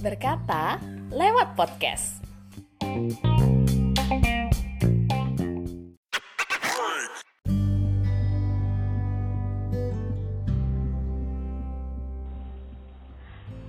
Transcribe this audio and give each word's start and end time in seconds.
Berkata 0.00 0.80
lewat 1.12 1.52
podcast. 1.52 2.24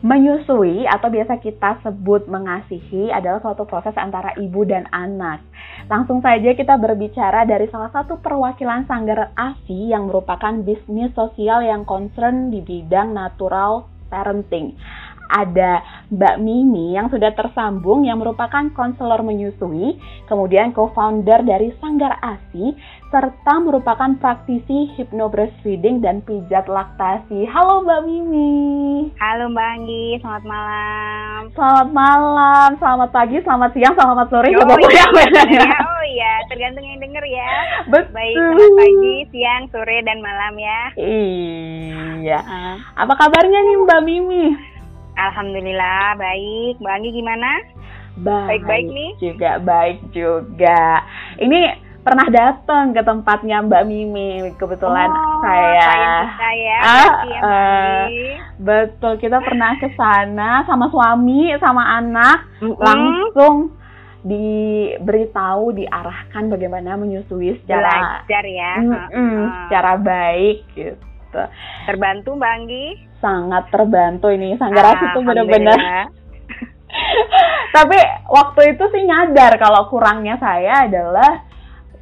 Menyusui 0.02 0.88
atau 0.88 1.12
biasa 1.12 1.44
kita 1.44 1.84
sebut 1.84 2.26
mengasihi 2.32 3.12
adalah 3.12 3.44
suatu 3.44 3.68
proses 3.68 3.94
antara 4.00 4.32
ibu 4.40 4.64
dan 4.64 4.88
anak. 4.96 5.44
Langsung 5.90 6.20
saja 6.20 6.54
kita 6.54 6.78
berbicara 6.78 7.48
dari 7.48 7.66
salah 7.72 7.90
satu 7.90 8.20
perwakilan 8.22 8.86
Sanggar 8.86 9.34
ASI 9.34 9.90
yang 9.94 10.12
merupakan 10.12 10.54
bisnis 10.62 11.14
sosial 11.18 11.66
yang 11.66 11.88
concern 11.88 12.54
di 12.54 12.62
bidang 12.62 13.16
natural 13.16 13.88
parenting 14.12 14.76
ada 15.32 15.80
Mbak 16.12 16.36
Mimi 16.44 16.92
yang 17.00 17.08
sudah 17.08 17.32
tersambung 17.32 18.04
yang 18.04 18.20
merupakan 18.20 18.68
konselor 18.76 19.24
menyusui, 19.24 19.96
kemudian 20.28 20.76
co-founder 20.76 21.48
dari 21.48 21.72
Sanggar 21.80 22.20
ASI, 22.20 22.76
serta 23.08 23.64
merupakan 23.64 24.12
praktisi 24.20 24.92
hypnobreastfeeding 25.00 26.04
dan 26.04 26.20
pijat 26.28 26.68
laktasi. 26.68 27.48
Halo 27.48 27.84
Mbak 27.88 28.02
Mimi. 28.04 28.52
Halo 29.20 29.48
Mbak 29.52 29.68
Anggi, 29.80 30.08
selamat 30.20 30.44
malam. 30.44 31.40
Selamat 31.56 31.90
malam, 31.96 32.70
selamat 32.80 33.10
pagi, 33.16 33.38
selamat 33.40 33.72
siang, 33.72 33.96
selamat 33.96 34.28
sore. 34.28 34.50
Oh, 34.52 34.80
iya, 34.84 35.04
ya, 35.08 35.80
oh 35.96 36.06
iya, 36.12 36.34
tergantung 36.52 36.84
yang 36.84 37.00
denger 37.00 37.24
ya. 37.24 37.54
Betul. 37.88 38.12
Baik, 38.12 38.36
selamat 38.36 38.72
pagi, 38.80 39.16
siang, 39.32 39.64
sore, 39.72 39.98
dan 40.04 40.20
malam 40.20 40.54
ya. 40.60 40.82
Iya. 41.00 42.40
Uh. 42.44 42.76
Apa 43.00 43.14
kabarnya 43.16 43.60
nih 43.64 43.76
Mbak 43.88 44.02
Mimi? 44.04 44.71
Alhamdulillah 45.18 46.16
baik. 46.20 46.80
Mbak 46.80 46.94
Anggi 46.94 47.10
gimana? 47.12 47.52
Baik. 48.22 48.48
Baik-baik 48.48 48.88
nih? 48.92 49.12
Juga 49.24 49.52
baik 49.64 50.00
juga. 50.12 51.04
Ini 51.40 51.62
pernah 52.02 52.28
datang 52.34 52.98
ke 52.98 53.02
tempatnya 53.06 53.62
Mbak 53.62 53.84
Mimi 53.86 54.50
kebetulan 54.58 55.10
oh, 55.10 55.40
saya. 55.46 55.90
Saya. 56.34 56.78
Ah, 56.82 57.10
ya, 57.30 57.40
uh, 57.46 58.04
betul 58.58 59.22
kita 59.22 59.38
pernah 59.38 59.78
ke 59.78 59.94
sana 59.94 60.66
sama 60.66 60.90
suami 60.90 61.54
sama 61.62 62.02
anak 62.02 62.50
mm 62.58 62.74
-hmm. 62.74 62.82
langsung 62.82 63.56
diberitahu 64.22 65.74
diarahkan 65.78 66.50
bagaimana 66.50 66.94
menyusui 66.94 67.58
secara 67.66 68.22
belajar 68.22 68.46
ya, 68.46 68.74
mm 68.78 68.90
-mm, 68.90 69.10
uh. 69.14 69.46
secara 69.66 69.94
baik 69.98 70.58
gitu. 70.78 71.42
Terbantu 71.86 72.38
Mbak 72.38 72.52
Anggi? 72.54 72.88
Sangat 73.22 73.70
terbantu 73.70 74.34
ini 74.34 74.58
Sanggaras 74.58 74.98
itu 75.00 75.20
benar-benar. 75.22 75.78
Tapi 77.76 77.98
waktu 78.28 78.76
itu 78.76 78.84
sih 78.92 79.04
nyadar 79.08 79.56
kalau 79.56 79.88
kurangnya 79.88 80.36
saya 80.42 80.90
adalah 80.90 81.48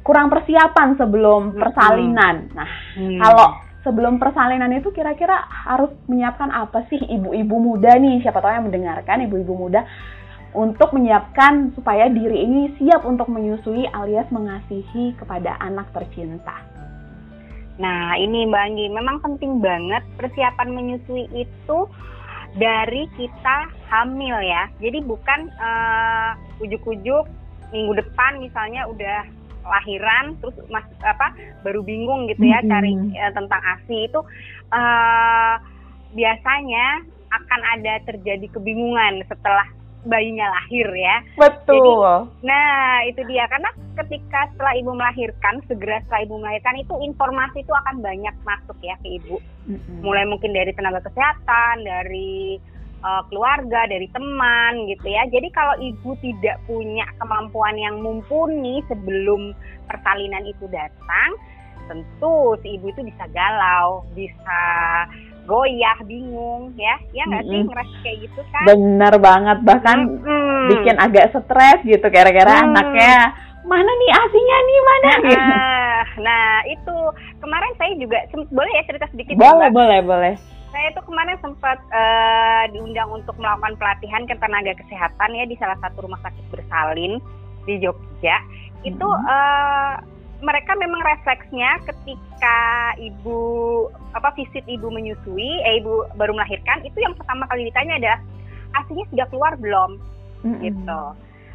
kurang 0.02 0.32
persiapan 0.32 0.98
sebelum 0.98 1.54
persalinan. 1.54 2.50
Nah, 2.56 2.70
hmm. 2.98 3.20
kalau 3.20 3.48
sebelum 3.86 4.18
persalinan 4.18 4.72
itu 4.74 4.90
kira-kira 4.90 5.46
harus 5.46 5.92
menyiapkan 6.10 6.50
apa 6.50 6.88
sih 6.90 6.98
ibu-ibu 6.98 7.56
muda 7.60 7.94
nih? 8.00 8.24
Siapa 8.24 8.42
tahu 8.42 8.50
yang 8.50 8.66
mendengarkan 8.66 9.28
ibu-ibu 9.28 9.54
muda 9.54 9.86
untuk 10.50 10.90
menyiapkan 10.90 11.78
supaya 11.78 12.10
diri 12.10 12.42
ini 12.42 12.74
siap 12.74 13.06
untuk 13.06 13.30
menyusui 13.30 13.86
alias 13.86 14.26
mengasihi 14.34 15.14
kepada 15.14 15.54
anak 15.62 15.86
tercinta. 15.94 16.69
Nah, 17.80 18.12
ini 18.20 18.44
Mbak 18.44 18.62
Anggi, 18.62 18.86
memang 18.92 19.16
penting 19.24 19.64
banget 19.64 20.04
persiapan 20.20 20.68
menyusui 20.76 21.24
itu 21.32 21.78
dari 22.60 23.08
kita 23.16 23.72
hamil 23.88 24.36
ya. 24.44 24.68
Jadi 24.84 25.00
bukan 25.00 25.48
uh, 25.56 26.36
ujuk-ujuk 26.60 27.24
minggu 27.72 27.92
depan 27.96 28.36
misalnya 28.42 28.84
udah 28.84 29.24
lahiran 29.60 30.34
terus 30.42 30.56
mas 30.72 30.82
apa 31.04 31.36
baru 31.62 31.84
bingung 31.84 32.26
gitu 32.26 32.42
ya 32.42 32.58
mm 32.58 32.66
-hmm. 32.66 32.72
cari 32.72 32.92
uh, 33.14 33.32
tentang 33.36 33.60
ASI 33.62 33.98
itu 34.08 34.20
uh, 34.74 35.54
biasanya 36.16 37.06
akan 37.30 37.60
ada 37.78 38.02
terjadi 38.08 38.46
kebingungan 38.50 39.22
setelah 39.30 39.68
bayinya 40.08 40.48
lahir 40.48 40.88
ya. 40.96 41.16
Betul. 41.36 41.76
Jadi, 41.76 42.46
nah 42.48 43.04
itu 43.04 43.20
dia 43.28 43.44
karena 43.52 43.70
ketika 44.00 44.48
setelah 44.54 44.74
ibu 44.80 44.90
melahirkan 44.96 45.60
segera 45.68 46.00
setelah 46.08 46.22
ibu 46.24 46.34
melahirkan 46.40 46.76
itu 46.80 46.94
informasi 47.04 47.60
itu 47.60 47.72
akan 47.84 48.00
banyak 48.00 48.34
masuk 48.44 48.78
ya 48.80 48.96
ke 49.04 49.20
ibu. 49.20 49.36
Mm-hmm. 49.68 50.00
Mulai 50.00 50.24
mungkin 50.24 50.56
dari 50.56 50.72
tenaga 50.72 51.04
kesehatan, 51.04 51.84
dari 51.84 52.56
uh, 53.04 53.22
keluarga, 53.28 53.88
dari 53.88 54.08
teman 54.12 54.88
gitu 54.88 55.06
ya. 55.08 55.28
Jadi 55.28 55.48
kalau 55.52 55.76
ibu 55.80 56.16
tidak 56.24 56.56
punya 56.64 57.04
kemampuan 57.20 57.76
yang 57.76 58.00
mumpuni 58.00 58.80
sebelum 58.88 59.52
persalinan 59.84 60.48
itu 60.48 60.64
datang, 60.72 61.30
tentu 61.90 62.56
si 62.64 62.80
ibu 62.80 62.88
itu 62.88 63.04
bisa 63.04 63.24
galau, 63.34 64.06
bisa 64.16 64.62
goyah, 65.46 65.98
bingung 66.04 66.72
ya, 66.76 66.94
ya 67.12 67.22
nggak 67.28 67.44
mm 67.44 67.50
-hmm. 67.50 67.62
sih 67.62 67.68
ngerasa 67.68 67.96
kayak 68.04 68.18
gitu 68.28 68.40
kan? 68.52 68.64
Bener 68.68 69.14
banget, 69.20 69.58
bahkan 69.64 69.98
mm 70.06 70.18
-hmm. 70.20 70.62
bikin 70.74 70.96
agak 71.00 71.24
stres 71.32 71.78
gitu, 71.84 72.06
kira-kira 72.10 72.52
mm. 72.60 72.64
anaknya 72.70 73.14
mana 73.60 73.86
nih 73.86 74.10
asinya 74.16 74.58
nih 74.58 74.78
mana 74.80 75.04
nah, 75.04 75.18
gitu. 75.20 75.54
Nah 76.24 76.46
itu 76.66 76.96
kemarin 77.38 77.72
saya 77.76 77.92
juga 78.00 78.18
boleh 78.50 78.72
ya 78.72 78.82
cerita 78.88 79.06
sedikit? 79.12 79.36
Boleh, 79.36 79.68
juga? 79.68 79.78
boleh, 79.78 80.00
boleh. 80.02 80.34
Saya 80.70 80.86
itu 80.94 81.02
kemarin 81.02 81.36
sempat 81.42 81.78
uh, 81.90 82.64
diundang 82.70 83.10
untuk 83.10 83.34
melakukan 83.36 83.74
pelatihan 83.76 84.22
ke 84.24 84.34
tenaga 84.38 84.72
kesehatan 84.78 85.34
ya 85.34 85.44
di 85.44 85.58
salah 85.58 85.76
satu 85.82 86.06
rumah 86.06 86.18
sakit 86.22 86.46
bersalin 86.48 87.18
di 87.66 87.74
Jogja. 87.82 88.38
Itu 88.86 89.06
mm 89.06 89.18
-hmm. 89.18 89.28
uh, 89.28 89.94
mereka 90.40 90.72
memang 90.76 91.00
refleksnya 91.04 91.80
ketika 91.84 92.58
ibu 92.96 93.40
apa 94.16 94.32
visit 94.36 94.64
ibu 94.64 94.88
menyusui, 94.88 95.60
eh 95.64 95.80
ibu 95.80 96.08
baru 96.16 96.32
melahirkan 96.32 96.80
itu 96.84 96.96
yang 97.00 97.12
pertama 97.16 97.44
kali 97.48 97.68
ditanya 97.68 98.00
adalah 98.00 98.20
asinya 98.80 99.04
sudah 99.12 99.26
keluar 99.28 99.52
belum, 99.60 99.90
mm-hmm. 100.44 100.60
gitu. 100.64 101.02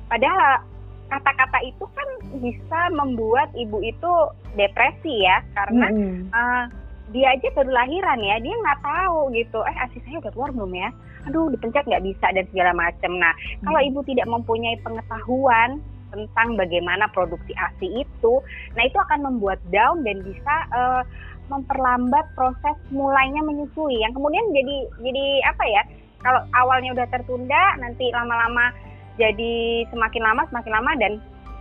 Padahal 0.06 0.62
kata-kata 1.10 1.60
itu 1.66 1.86
kan 1.94 2.10
bisa 2.42 2.80
membuat 2.94 3.50
ibu 3.54 3.78
itu 3.82 4.12
depresi 4.58 5.26
ya 5.26 5.42
karena 5.54 5.88
mm-hmm. 5.94 6.22
uh, 6.34 6.66
dia 7.14 7.38
aja 7.38 7.48
baru 7.54 7.70
lahiran 7.70 8.18
ya 8.18 8.42
dia 8.42 8.56
nggak 8.66 8.82
tahu 8.82 9.30
gitu 9.38 9.62
eh 9.70 9.78
asi 9.78 10.02
saya 10.02 10.18
udah 10.18 10.34
keluar 10.34 10.50
belum 10.50 10.74
ya 10.74 10.90
aduh 11.30 11.54
dipencet 11.54 11.86
nggak 11.86 12.02
bisa 12.02 12.26
dan 12.34 12.46
segala 12.50 12.74
macam 12.74 13.12
nah 13.22 13.34
mm-hmm. 13.38 13.66
kalau 13.70 13.80
ibu 13.86 14.00
tidak 14.10 14.26
mempunyai 14.26 14.78
pengetahuan 14.82 15.78
tentang 16.16 16.56
bagaimana 16.56 17.12
produksi 17.12 17.52
ASI 17.60 18.08
itu, 18.08 18.34
nah 18.80 18.84
itu 18.88 18.96
akan 18.96 19.28
membuat 19.28 19.60
down 19.70 20.02
dan 20.08 20.24
bisa 20.24 20.56
uh, 20.72 21.04
memperlambat 21.52 22.26
proses 22.34 22.78
mulainya 22.90 23.44
menyusui. 23.44 24.00
Yang 24.02 24.18
kemudian 24.18 24.46
jadi 24.56 24.76
jadi 25.04 25.26
apa 25.52 25.64
ya? 25.68 25.84
Kalau 26.26 26.42
awalnya 26.58 26.98
udah 26.98 27.08
tertunda, 27.14 27.78
nanti 27.78 28.10
lama-lama 28.10 28.74
jadi 29.22 29.86
semakin 29.94 30.24
lama 30.26 30.42
semakin 30.50 30.74
lama 30.74 30.92
dan 30.98 31.14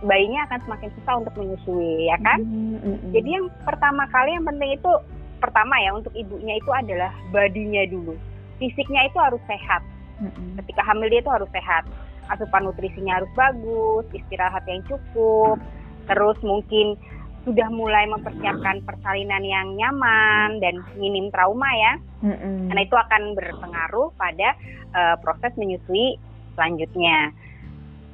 bayinya 0.03 0.43
akan 0.49 0.59
semakin 0.65 0.89
susah 0.99 1.13
untuk 1.21 1.33
menyusui, 1.37 2.09
ya 2.09 2.17
kan? 2.23 2.41
Mm 2.41 2.79
-hmm. 2.81 3.11
Jadi 3.13 3.29
yang 3.29 3.45
pertama 3.63 4.09
kali 4.09 4.33
yang 4.33 4.47
penting 4.47 4.73
itu 4.73 4.91
pertama 5.37 5.77
ya 5.77 5.93
untuk 5.93 6.11
ibunya 6.17 6.57
itu 6.57 6.71
adalah 6.73 7.13
badinya 7.29 7.85
dulu. 7.87 8.17
Fisiknya 8.57 9.05
itu 9.05 9.17
harus 9.21 9.39
sehat. 9.45 9.85
Mm 10.17 10.31
-hmm. 10.31 10.49
Ketika 10.63 10.81
hamil 10.81 11.11
dia 11.11 11.21
itu 11.21 11.31
harus 11.31 11.49
sehat 11.53 11.85
asupan 12.31 12.65
nutrisinya 12.65 13.21
harus 13.21 13.31
bagus, 13.37 14.05
istirahat 14.13 14.65
yang 14.65 14.81
cukup, 14.89 15.61
terus 16.09 16.37
mungkin 16.41 16.97
sudah 17.45 17.69
mulai 17.69 18.09
mempersiapkan 18.09 18.81
persalinan 18.81 19.45
yang 19.45 19.77
nyaman 19.77 20.57
dan 20.57 20.81
minim 20.97 21.29
trauma 21.29 21.69
ya. 21.77 21.93
Mm-hmm. 22.25 22.73
Karena 22.73 22.81
itu 22.81 22.95
akan 22.97 23.21
berpengaruh 23.37 24.09
pada 24.17 24.57
uh, 24.97 25.15
proses 25.21 25.53
menyusui 25.53 26.17
selanjutnya. 26.57 27.29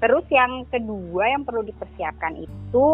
Terus 0.03 0.27
yang 0.27 0.67
kedua 0.67 1.31
yang 1.31 1.47
perlu 1.47 1.63
dipersiapkan 1.63 2.43
itu 2.43 2.87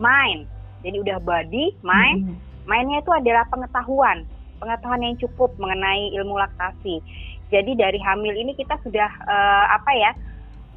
mind. 0.00 0.48
Jadi 0.80 0.96
udah 0.96 1.20
body, 1.20 1.76
mind. 1.84 2.24
Mm-hmm. 2.24 2.36
Mindnya 2.66 2.98
itu 3.04 3.12
adalah 3.12 3.44
pengetahuan, 3.52 4.24
pengetahuan 4.58 5.04
yang 5.04 5.14
cukup 5.20 5.52
mengenai 5.60 6.10
ilmu 6.16 6.40
laktasi. 6.40 7.04
Jadi 7.52 7.78
dari 7.78 8.00
hamil 8.02 8.34
ini 8.34 8.56
kita 8.58 8.80
sudah 8.82 9.06
uh, 9.28 9.64
apa 9.76 9.92
ya? 9.92 10.10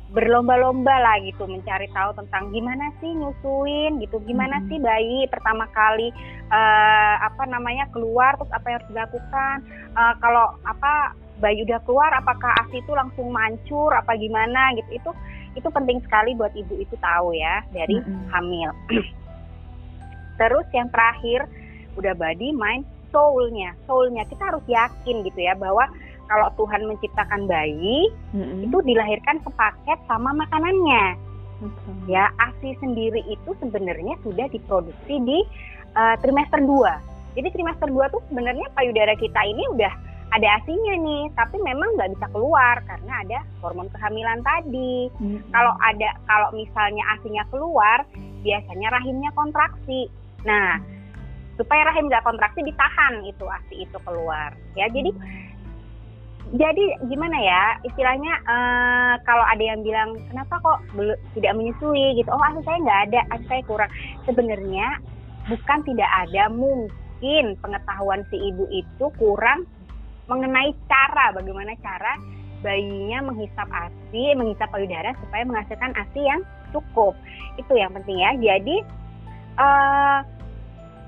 Berlomba-lomba 0.09 0.89
lah 0.89 1.21
gitu 1.21 1.45
mencari 1.45 1.85
tahu 1.93 2.17
tentang 2.17 2.49
gimana 2.49 2.89
sih 2.97 3.13
nyusuin 3.13 4.01
gitu 4.01 4.17
gimana 4.25 4.57
hmm. 4.57 4.65
sih 4.65 4.77
bayi 4.81 5.29
pertama 5.29 5.69
kali 5.69 6.09
uh, 6.49 7.15
apa 7.21 7.45
namanya 7.45 7.85
keluar 7.93 8.33
terus 8.41 8.49
apa 8.49 8.65
yang 8.65 8.77
harus 8.81 8.89
dilakukan 8.89 9.55
uh, 9.93 10.13
kalau 10.17 10.57
apa 10.65 11.13
bayi 11.37 11.61
udah 11.61 11.77
keluar 11.85 12.09
apakah 12.17 12.51
asi 12.65 12.81
itu 12.81 12.91
langsung 12.97 13.29
mancur 13.29 13.93
apa 13.93 14.17
gimana 14.17 14.73
gitu 14.81 14.89
itu 14.97 15.11
itu 15.53 15.67
penting 15.69 16.01
sekali 16.01 16.33
buat 16.33 16.51
ibu 16.57 16.73
itu 16.81 16.97
tahu 16.97 17.37
ya 17.37 17.61
dari 17.69 18.01
hmm. 18.01 18.33
hamil 18.33 18.73
terus 20.41 20.65
yang 20.73 20.89
terakhir 20.89 21.45
udah 22.01 22.17
body 22.17 22.49
mind 22.49 22.85
soulnya, 23.09 23.73
soulnya 23.89 24.23
kita 24.29 24.53
harus 24.53 24.65
yakin 24.69 25.25
gitu 25.25 25.39
ya 25.41 25.57
bahwa 25.57 25.89
kalau 26.29 26.47
Tuhan 26.55 26.85
menciptakan 26.85 27.49
bayi 27.49 28.13
mm-hmm. 28.31 28.69
itu 28.69 28.77
dilahirkan 28.85 29.41
sepaket 29.41 29.97
sama 30.05 30.31
makanannya. 30.37 31.17
Okay. 31.59 32.15
Ya, 32.15 32.31
ASI 32.39 32.71
sendiri 32.79 33.19
itu 33.27 33.51
sebenarnya 33.59 34.15
sudah 34.23 34.47
diproduksi 34.47 35.19
di 35.25 35.43
uh, 35.97 36.15
trimester 36.23 36.63
2. 36.63 37.35
Jadi 37.35 37.47
trimester 37.51 37.91
2 37.91 38.13
tuh 38.13 38.21
sebenarnya 38.31 38.69
payudara 38.77 39.11
kita 39.19 39.41
ini 39.43 39.67
udah 39.75 39.91
ada 40.29 40.61
asinya 40.61 40.93
nih, 40.93 41.23
tapi 41.33 41.57
memang 41.65 41.89
nggak 41.97 42.13
bisa 42.15 42.27
keluar 42.29 42.77
karena 42.85 43.13
ada 43.25 43.39
hormon 43.65 43.89
kehamilan 43.91 44.39
tadi. 44.45 45.09
Hmm. 45.17 45.41
Kalau 45.49 45.73
ada, 45.81 46.09
kalau 46.29 46.49
misalnya 46.53 47.03
asinya 47.17 47.43
keluar, 47.49 48.05
biasanya 48.45 48.87
rahimnya 48.93 49.33
kontraksi. 49.33 50.05
Nah, 50.45 50.77
supaya 51.57 51.91
rahim 51.91 52.07
nggak 52.07 52.23
kontraksi 52.23 52.61
ditahan 52.61 53.25
itu 53.25 53.45
asi 53.49 53.83
itu 53.83 53.97
keluar. 54.05 54.53
Ya, 54.77 54.85
jadi 54.93 55.09
jadi 56.49 56.97
gimana 57.05 57.37
ya 57.37 57.63
istilahnya 57.85 58.33
uh, 58.49 59.13
kalau 59.21 59.45
ada 59.45 59.61
yang 59.61 59.85
bilang 59.85 60.17
kenapa 60.33 60.57
kok 60.65 60.79
belum 60.97 61.17
tidak 61.37 61.53
menyusui 61.53 62.17
gitu 62.17 62.29
oh 62.33 62.41
asi 62.41 62.61
saya 62.65 62.77
nggak 62.81 63.01
ada 63.09 63.19
asi 63.37 63.45
saya 63.45 63.61
kurang 63.69 63.91
sebenarnya 64.25 64.87
bukan 65.45 65.79
tidak 65.85 66.09
ada 66.25 66.49
mungkin 66.49 67.53
pengetahuan 67.61 68.25
si 68.33 68.37
ibu 68.41 68.65
itu 68.73 69.05
kurang 69.21 69.69
mengenai 70.25 70.73
cara 70.89 71.37
bagaimana 71.37 71.77
cara 71.85 72.17
bayinya 72.59 73.31
menghisap 73.31 73.67
ASI, 73.71 74.35
menghisap 74.35 74.67
payudara 74.69 75.15
supaya 75.23 75.47
menghasilkan 75.47 75.95
ASI 75.95 76.21
yang 76.21 76.41
cukup. 76.75 77.15
Itu 77.55 77.73
yang 77.75 77.95
penting 77.95 78.19
ya. 78.19 78.35
Jadi 78.35 78.83
uh, 79.57 80.19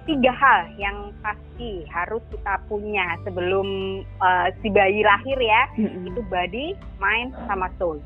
tiga 0.09 0.33
hal 0.33 0.59
yang 0.81 1.13
pasti 1.21 1.86
harus 1.89 2.21
kita 2.33 2.57
punya 2.65 3.18
sebelum 3.21 4.01
uh, 4.21 4.48
si 4.62 4.68
bayi 4.74 5.06
lahir 5.06 5.38
ya. 5.38 5.69
Mm-hmm. 5.77 6.09
Itu 6.13 6.21
body, 6.27 6.68
mind, 6.98 7.38
sama 7.45 7.69
soul. 7.77 8.01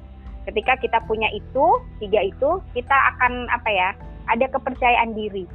Ketika 0.46 0.78
kita 0.78 1.02
punya 1.10 1.32
itu, 1.34 1.66
tiga 2.04 2.22
itu, 2.22 2.62
kita 2.78 2.98
akan 3.16 3.50
apa 3.50 3.70
ya? 3.72 3.90
Ada 4.30 4.50
kepercayaan 4.52 5.14
diri 5.14 5.46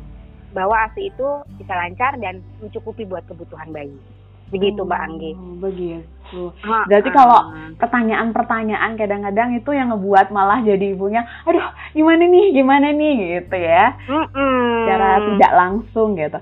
bahwa 0.51 0.75
ASI 0.87 1.11
itu 1.11 1.29
bisa 1.63 1.75
lancar 1.75 2.19
dan 2.19 2.43
mencukupi 2.59 3.07
buat 3.07 3.23
kebutuhan 3.31 3.71
bayi. 3.71 3.95
Begitu 4.51 4.81
Mbak 4.83 5.01
Anggi. 5.07 5.31
Oh, 5.39 5.57
begitu. 5.63 6.43
Berarti 6.63 7.11
kalau 7.11 7.55
pertanyaan-pertanyaan 7.79 8.95
kadang-kadang 8.95 9.59
itu 9.59 9.71
yang 9.75 9.91
ngebuat 9.95 10.31
malah 10.31 10.63
jadi 10.63 10.95
ibunya, 10.95 11.27
aduh 11.43 11.75
gimana 11.91 12.23
nih, 12.27 12.47
gimana 12.55 12.89
nih 12.95 13.15
gitu 13.43 13.57
ya. 13.59 13.99
Mm-mm. 14.07 14.87
Cara 14.87 15.11
tidak 15.23 15.53
langsung 15.55 16.15
gitu. 16.15 16.39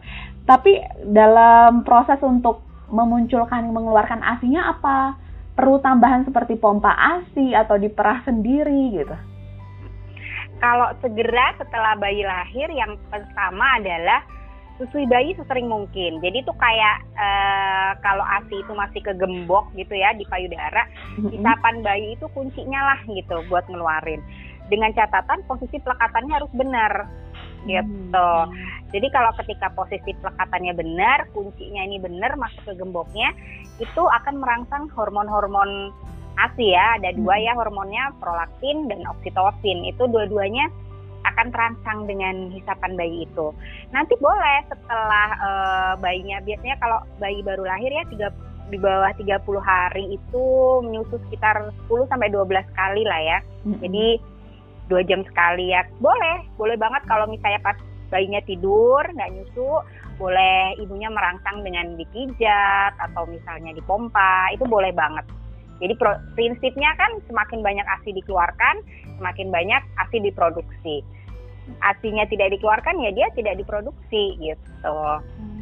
Tapi 0.48 0.80
dalam 1.08 1.84
proses 1.84 2.20
untuk 2.24 2.64
memunculkan, 2.88 3.68
mengeluarkan 3.68 4.24
asinya 4.24 4.72
apa? 4.72 5.16
Perlu 5.52 5.80
tambahan 5.84 6.24
seperti 6.24 6.56
pompa 6.56 6.92
asi 6.96 7.52
atau 7.52 7.76
diperah 7.76 8.24
sendiri 8.24 8.96
gitu? 8.96 9.16
Kalau 10.58 10.90
segera 11.04 11.54
setelah 11.60 11.94
bayi 12.00 12.24
lahir 12.24 12.66
yang 12.72 12.96
pertama 13.12 13.78
adalah 13.78 14.24
susui 14.78 15.04
bayi 15.10 15.34
sesering 15.34 15.66
mungkin. 15.66 16.22
Jadi 16.22 16.46
itu 16.46 16.52
kayak 16.54 16.96
uh, 17.18 17.92
kalau 18.00 18.22
ASI 18.22 18.62
itu 18.62 18.72
masih 18.72 19.02
kegembok 19.02 19.66
gitu 19.74 19.92
ya 19.98 20.14
di 20.14 20.22
payudara, 20.30 20.86
isapan 21.34 21.82
bayi 21.82 22.14
itu 22.14 22.30
kuncinya 22.32 22.94
lah 22.94 23.00
gitu 23.10 23.42
buat 23.50 23.66
ngeluarin. 23.66 24.22
Dengan 24.70 24.94
catatan 24.94 25.42
posisi 25.50 25.82
pelekatannya 25.82 26.32
harus 26.38 26.52
benar 26.54 27.10
gitu. 27.66 28.30
Jadi 28.88 29.06
kalau 29.12 29.34
ketika 29.36 29.68
posisi 29.74 30.14
pelekatannya 30.16 30.72
benar, 30.78 31.28
kuncinya 31.34 31.82
ini 31.84 31.98
benar 32.00 32.38
masuk 32.38 32.62
ke 32.64 32.72
gemboknya, 32.78 33.34
itu 33.82 34.00
akan 34.00 34.40
merangsang 34.40 34.88
hormon-hormon 34.94 35.92
ASI 36.38 36.72
ya. 36.72 36.96
Ada 37.02 37.18
dua 37.18 37.36
ya 37.42 37.52
hormonnya 37.58 38.14
prolaktin 38.22 38.86
dan 38.86 39.04
oksitosin. 39.04 39.84
Itu 39.90 40.06
dua-duanya 40.08 40.70
akan 41.38 41.54
terangsang 41.54 42.10
dengan 42.10 42.50
hisapan 42.50 42.98
bayi 42.98 43.22
itu. 43.22 43.54
Nanti 43.94 44.18
boleh 44.18 44.58
setelah 44.66 45.28
uh, 45.38 45.92
bayinya 46.02 46.42
biasanya 46.42 46.74
kalau 46.82 46.98
bayi 47.22 47.38
baru 47.46 47.62
lahir 47.62 47.94
ya 47.94 48.02
tiga 48.10 48.28
di 48.68 48.76
bawah 48.76 49.14
30 49.14 49.38
hari 49.62 50.18
itu 50.18 50.44
menyusu 50.82 51.16
sekitar 51.30 51.70
10 51.86 52.10
sampai 52.10 52.26
12 52.34 52.50
kali 52.74 53.06
lah 53.06 53.20
ya. 53.22 53.38
Mm-hmm. 53.62 53.80
Jadi 53.86 54.06
dua 54.90 55.00
jam 55.06 55.22
sekali 55.22 55.70
ya. 55.70 55.86
Boleh, 56.02 56.42
boleh 56.58 56.74
banget 56.74 57.06
kalau 57.06 57.30
misalnya 57.30 57.62
pas 57.62 57.78
bayinya 58.10 58.42
tidur 58.42 59.06
nggak 59.14 59.30
nyusu, 59.30 59.70
boleh 60.18 60.74
ibunya 60.82 61.06
merangsang 61.06 61.62
dengan 61.62 61.94
dipijat 61.94 62.98
atau 62.98 63.30
misalnya 63.30 63.78
dipompa, 63.78 64.50
itu 64.50 64.66
boleh 64.66 64.90
banget. 64.90 65.22
Jadi 65.78 65.94
prinsipnya 66.34 66.90
kan 66.98 67.22
semakin 67.30 67.62
banyak 67.62 67.86
ASI 67.86 68.10
dikeluarkan, 68.10 68.82
semakin 69.22 69.54
banyak 69.54 69.78
ASI 70.02 70.18
diproduksi 70.18 71.06
asinya 71.82 72.24
tidak 72.26 72.54
dikeluarkan 72.56 72.96
ya 73.02 73.10
dia 73.14 73.28
tidak 73.34 73.58
diproduksi 73.58 74.38
gitu. 74.40 74.72
Hmm, 74.84 75.57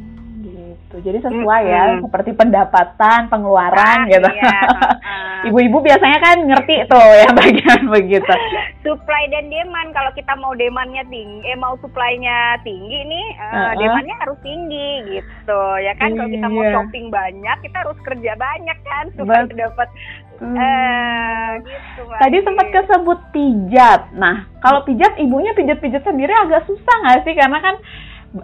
gitu. 0.47 0.95
Jadi 1.03 1.17
sesuai 1.23 1.63
hmm. 1.67 1.73
ya 1.73 1.83
seperti 1.99 2.31
pendapatan, 2.33 3.27
pengeluaran 3.27 4.07
ah, 4.07 4.09
gitu. 4.09 4.29
Iya, 4.29 4.59
Ibu-ibu 5.51 5.77
biasanya 5.83 6.19
kan 6.23 6.37
ngerti 6.47 6.75
tuh 6.89 7.09
ya 7.19 7.29
bagian 7.39 7.81
begitu. 7.91 8.33
Supply 8.81 9.23
dan 9.29 9.51
demand 9.51 9.89
kalau 9.91 10.11
kita 10.15 10.33
mau 10.39 10.55
demandnya 10.55 11.03
tinggi, 11.11 11.43
eh 11.45 11.57
mau 11.59 11.75
supply-nya 11.83 12.57
tinggi 12.63 12.99
nih, 13.05 13.27
uh, 13.37 13.45
uh-uh. 13.51 13.71
demandnya 13.77 14.15
harus 14.23 14.39
tinggi 14.41 14.91
gitu 15.19 15.61
ya 15.83 15.93
kan. 15.99 16.15
Kalau 16.15 16.29
kita 16.31 16.47
mau 16.47 16.63
iya. 16.63 16.73
shopping 16.73 17.07
banyak, 17.11 17.57
kita 17.67 17.77
harus 17.83 17.97
kerja 18.07 18.33
banyak 18.39 18.77
kan 18.87 19.05
supaya 19.13 19.43
dapat 19.51 19.89
Hmm. 20.37 20.53
Eh, 20.53 21.51
gitu, 21.65 22.05
Tadi 22.13 22.37
sempat 22.45 22.67
kesebut 22.69 23.19
pijat. 23.33 24.13
Nah, 24.13 24.45
kalau 24.61 24.85
pijat 24.85 25.17
ibunya 25.17 25.49
pijat-pijat 25.57 26.05
sendiri 26.05 26.29
agak 26.29 26.61
susah 26.69 26.95
nggak 27.01 27.25
sih? 27.25 27.33
Karena 27.33 27.57
kan 27.57 27.75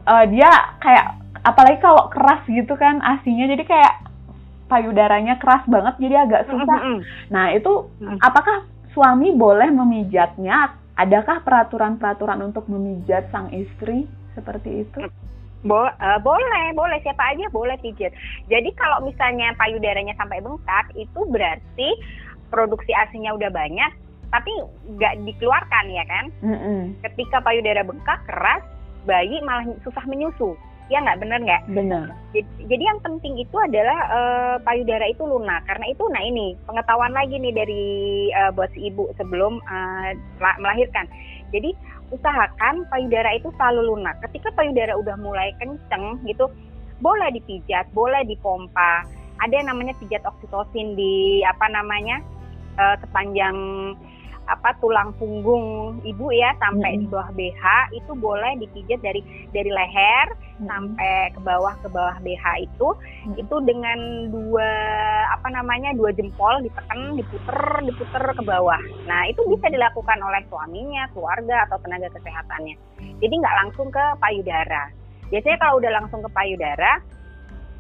uh, 0.10 0.26
dia 0.26 0.50
kayak 0.82 1.23
apalagi 1.44 1.80
kalau 1.84 2.07
keras 2.10 2.42
gitu 2.48 2.74
kan 2.80 3.04
asinya, 3.04 3.45
jadi 3.51 3.63
kayak 3.68 3.94
payudaranya 4.72 5.38
keras 5.38 5.63
banget, 5.68 5.95
jadi 6.00 6.16
agak 6.25 6.50
susah. 6.50 6.80
Mm 6.80 6.88
-hmm. 6.88 7.00
Nah, 7.30 7.45
itu 7.54 7.72
apakah 8.24 8.66
suami 8.95 9.36
boleh 9.36 9.69
memijatnya? 9.69 10.80
Adakah 10.94 11.42
peraturan-peraturan 11.42 12.40
untuk 12.45 12.69
memijat 12.69 13.25
sang 13.34 13.50
istri 13.50 14.06
seperti 14.38 14.86
itu? 14.86 15.10
Bo 15.63 15.88
uh, 15.88 16.19
boleh, 16.19 16.75
boleh 16.75 17.00
siapa 17.01 17.34
aja 17.34 17.48
boleh 17.50 17.80
pijat. 17.80 18.12
Jadi 18.51 18.69
kalau 18.75 19.01
misalnya 19.01 19.56
payudaranya 19.56 20.13
sampai 20.20 20.44
bengkak, 20.44 20.91
itu 20.94 21.22
berarti 21.32 21.89
produksi 22.51 22.91
asinya 22.94 23.34
udah 23.34 23.50
banyak, 23.50 23.91
tapi 24.29 24.51
nggak 24.94 25.24
dikeluarkan 25.25 25.86
ya 25.89 26.03
kan? 26.06 26.25
Mm 26.46 26.58
-hmm. 26.58 26.79
Ketika 27.10 27.41
payudara 27.41 27.82
bengkak 27.82 28.22
keras, 28.29 28.62
bayi 29.10 29.39
malah 29.41 29.65
susah 29.82 30.03
menyusu. 30.06 30.53
Ya 30.92 31.00
nggak 31.00 31.20
bener 31.24 31.40
nggak? 31.44 31.62
Benar. 31.72 32.06
Jadi, 32.36 32.50
jadi 32.68 32.84
yang 32.92 33.00
penting 33.00 33.40
itu 33.40 33.56
adalah 33.56 34.00
uh, 34.12 34.56
payudara 34.68 35.06
itu 35.08 35.24
lunak. 35.24 35.63
Karena 35.63 35.86
itu, 35.88 36.04
nah 36.12 36.20
ini 36.20 36.60
pengetahuan 36.68 37.16
lagi 37.16 37.40
nih 37.40 37.54
dari 37.56 37.84
uh, 38.36 38.52
buat 38.52 38.68
si 38.75 38.92
ibu 38.92 39.08
sebelum 39.16 39.63
uh, 39.63 40.12
melahirkan. 40.60 41.08
Jadi 41.56 41.72
usahakan 42.12 42.84
payudara 42.92 43.32
itu 43.40 43.48
selalu 43.56 43.96
lunak. 43.96 44.20
Ketika 44.28 44.52
payudara 44.54 44.94
udah 45.00 45.16
mulai 45.18 45.56
kenceng 45.58 46.20
gitu, 46.28 46.52
boleh 47.00 47.32
dipijat, 47.32 47.88
boleh 47.96 48.22
dipompa. 48.28 49.08
Ada 49.42 49.63
yang 49.63 49.68
namanya 49.72 49.96
pijat 49.98 50.24
oksitosin 50.24 51.00
di 51.00 51.42
apa 51.48 51.68
namanya 51.72 52.22
uh, 52.78 52.96
sepanjang 53.02 53.56
apa 54.48 54.76
tulang 54.84 55.16
punggung 55.16 56.04
ibu 56.04 56.28
ya 56.36 56.52
sampai 56.60 56.96
hmm. 56.96 57.00
di 57.00 57.06
bawah 57.08 57.30
BH 57.32 57.64
itu 57.96 58.12
boleh 58.20 58.54
dipijat 58.60 59.00
dari 59.00 59.22
dari 59.56 59.72
leher 59.72 60.28
hmm. 60.60 60.68
sampai 60.68 61.32
ke 61.32 61.40
bawah 61.40 61.74
ke 61.80 61.88
bawah 61.88 62.18
BH 62.20 62.46
itu 62.68 62.88
hmm. 62.92 63.40
itu 63.40 63.56
dengan 63.64 64.00
dua 64.32 64.72
apa 65.32 65.48
namanya 65.48 65.96
dua 65.96 66.12
jempol 66.12 66.60
ditekan 66.60 67.16
diputer 67.16 67.60
diputer 67.88 68.24
ke 68.36 68.44
bawah 68.44 68.82
nah 69.08 69.24
itu 69.32 69.40
bisa 69.48 69.72
dilakukan 69.72 70.20
oleh 70.20 70.44
suaminya 70.52 71.08
keluarga 71.16 71.64
atau 71.70 71.80
tenaga 71.80 72.12
kesehatannya 72.12 72.76
jadi 73.24 73.34
nggak 73.34 73.58
langsung 73.64 73.88
ke 73.88 74.06
payudara 74.20 74.92
biasanya 75.32 75.58
kalau 75.64 75.80
udah 75.80 75.92
langsung 76.04 76.20
ke 76.20 76.30
payudara 76.36 77.00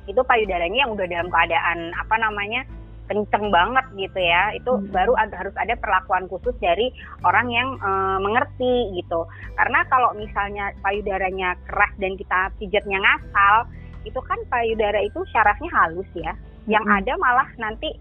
itu 0.03 0.19
payudaranya 0.27 0.83
yang 0.83 0.91
udah 0.91 1.07
dalam 1.07 1.31
keadaan 1.31 1.95
apa 1.95 2.15
namanya 2.19 2.67
kenceng 3.13 3.53
banget 3.53 3.85
gitu 3.93 4.17
ya 4.17 4.49
itu 4.57 4.73
hmm. 4.73 4.89
baru 4.89 5.13
ada, 5.13 5.37
harus 5.37 5.53
ada 5.61 5.77
perlakuan 5.77 6.25
khusus 6.25 6.57
dari 6.57 6.89
orang 7.21 7.45
yang 7.53 7.77
e, 7.77 7.91
mengerti 8.17 8.97
gitu 8.97 9.29
karena 9.53 9.85
kalau 9.93 10.09
misalnya 10.17 10.73
payudaranya 10.81 11.53
keras 11.69 11.93
dan 12.01 12.17
kita 12.17 12.49
pijatnya 12.57 12.97
ngasal 12.97 13.69
itu 14.01 14.17
kan 14.25 14.41
payudara 14.49 14.97
itu 15.05 15.21
syarafnya 15.29 15.69
halus 15.69 16.09
ya 16.17 16.33
hmm. 16.33 16.73
yang 16.73 16.85
ada 16.89 17.13
malah 17.21 17.45
nanti 17.61 17.93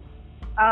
e, 0.56 0.66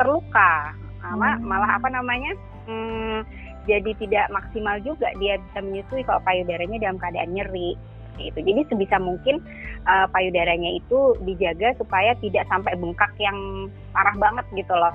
terluka 0.00 0.72
hmm. 1.04 1.44
malah 1.44 1.76
apa 1.76 1.92
namanya 1.92 2.32
hmm, 2.64 3.20
jadi 3.68 3.92
tidak 4.00 4.32
maksimal 4.32 4.80
juga 4.80 5.12
dia 5.20 5.36
bisa 5.36 5.60
menyusui 5.60 6.00
kalau 6.08 6.24
payudaranya 6.24 6.80
dalam 6.80 6.96
keadaan 6.96 7.36
nyeri 7.36 7.76
Itu 8.20 8.38
jadi 8.42 8.62
sebisa 8.70 9.02
mungkin 9.02 9.42
uh, 9.88 10.06
payudaranya 10.10 10.78
itu 10.78 11.18
dijaga 11.26 11.74
supaya 11.78 12.14
tidak 12.22 12.46
sampai 12.46 12.78
bengkak 12.78 13.12
yang 13.18 13.68
parah 13.90 14.14
banget 14.14 14.46
gitu 14.54 14.74
loh. 14.74 14.94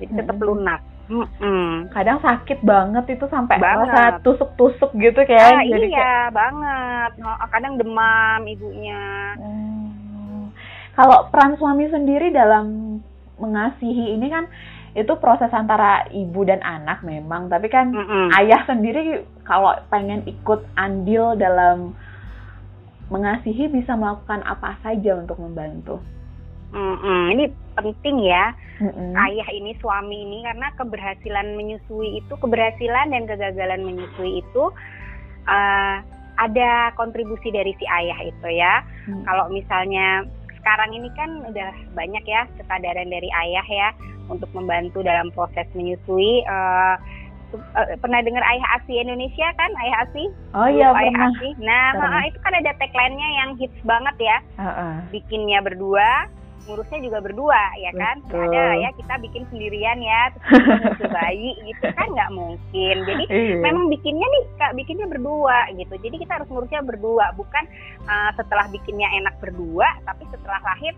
Jadi 0.00 0.12
tetap 0.16 0.36
hmm. 0.40 0.46
lunak. 0.46 0.80
Mm-mm. 1.04 1.92
Kadang 1.92 2.16
sakit 2.24 2.64
banget 2.64 3.20
itu 3.20 3.28
sampai 3.28 3.60
banget. 3.60 4.24
tusuk-tusuk 4.24 4.96
gitu 4.96 5.20
kayak. 5.28 5.52
Ah, 5.52 5.60
jadi 5.60 5.86
iya 5.92 6.00
kayak... 6.00 6.32
banget. 6.32 7.10
Kadang 7.52 7.76
demam 7.76 8.40
ibunya. 8.48 9.36
Hmm. 9.36 10.48
Kalau 10.96 11.28
peran 11.28 11.60
suami 11.60 11.92
sendiri 11.92 12.32
dalam 12.32 12.96
mengasihi 13.36 14.14
ini 14.16 14.30
kan 14.30 14.46
itu 14.94 15.10
proses 15.18 15.50
antara 15.50 16.06
ibu 16.14 16.46
dan 16.46 16.62
anak 16.62 17.02
memang, 17.02 17.50
tapi 17.50 17.66
kan 17.66 17.90
Mm-mm. 17.90 18.30
ayah 18.38 18.62
sendiri 18.62 19.26
kalau 19.42 19.74
pengen 19.90 20.22
ikut 20.22 20.62
andil 20.78 21.34
dalam 21.34 21.98
mengasihi 23.14 23.70
bisa 23.70 23.94
melakukan 23.94 24.42
apa 24.42 24.74
saja 24.82 25.14
untuk 25.14 25.38
membantu. 25.38 26.02
Mm-mm. 26.74 27.30
Ini 27.38 27.44
penting 27.78 28.26
ya, 28.26 28.50
Mm-mm. 28.82 29.14
ayah 29.14 29.48
ini 29.54 29.78
suami 29.78 30.26
ini 30.26 30.42
karena 30.42 30.74
keberhasilan 30.74 31.54
menyusui 31.54 32.18
itu, 32.18 32.34
keberhasilan 32.34 33.14
dan 33.14 33.30
kegagalan 33.30 33.86
menyusui 33.86 34.42
itu 34.42 34.64
uh, 35.46 35.96
ada 36.34 36.90
kontribusi 36.98 37.54
dari 37.54 37.70
si 37.78 37.86
ayah 37.86 38.18
itu 38.26 38.48
ya. 38.58 38.82
Mm. 39.06 39.22
Kalau 39.22 39.46
misalnya 39.54 40.26
sekarang 40.58 40.90
ini 40.98 41.06
kan 41.14 41.30
udah 41.46 41.70
banyak 41.94 42.24
ya 42.26 42.42
kesadaran 42.58 43.06
dari 43.06 43.30
ayah 43.30 43.66
ya 43.70 43.88
untuk 44.26 44.50
membantu 44.50 45.06
dalam 45.06 45.30
proses 45.30 45.70
menyusui. 45.78 46.42
Uh, 46.50 46.98
pernah 48.02 48.20
dengar 48.22 48.42
ayah 48.44 48.66
asi 48.80 48.98
Indonesia 48.98 49.48
kan 49.58 49.70
ayah 49.84 49.96
asi? 50.06 50.24
Oh 50.54 50.68
iya 50.68 50.90
ayah 50.92 51.12
pernah. 51.14 51.30
Asi. 51.32 51.48
Nah 51.62 51.86
pernah. 51.94 52.22
itu 52.26 52.38
kan 52.42 52.52
ada 52.58 52.70
tagline-nya 52.78 53.28
yang 53.44 53.50
hits 53.58 53.78
banget 53.86 54.16
ya. 54.20 54.38
Uh 54.58 54.66
-uh. 54.66 54.94
Bikinnya 55.10 55.60
berdua, 55.62 56.28
ngurusnya 56.64 57.00
juga 57.04 57.18
berdua 57.20 57.62
ya 57.76 57.92
kan 57.92 58.16
Betul. 58.24 58.48
ada 58.48 58.64
ya 58.80 58.90
kita 58.96 59.14
bikin 59.20 59.42
sendirian 59.52 59.98
ya 60.00 60.22
terus 60.32 61.12
bayi 61.16 61.52
gitu 61.68 61.86
kan 61.92 62.08
nggak 62.08 62.32
mungkin 62.32 62.96
jadi 63.04 63.24
iya. 63.28 63.56
memang 63.60 63.92
bikinnya 63.92 64.24
nih 64.24 64.44
kak 64.56 64.72
bikinnya 64.72 65.06
berdua 65.08 65.68
gitu 65.76 65.94
jadi 66.00 66.16
kita 66.16 66.32
harus 66.40 66.48
ngurusnya 66.48 66.80
berdua 66.80 67.36
bukan 67.36 67.64
uh, 68.08 68.30
setelah 68.36 68.64
bikinnya 68.72 69.08
enak 69.20 69.36
berdua 69.44 69.88
tapi 70.08 70.24
setelah 70.32 70.60
lahir 70.64 70.96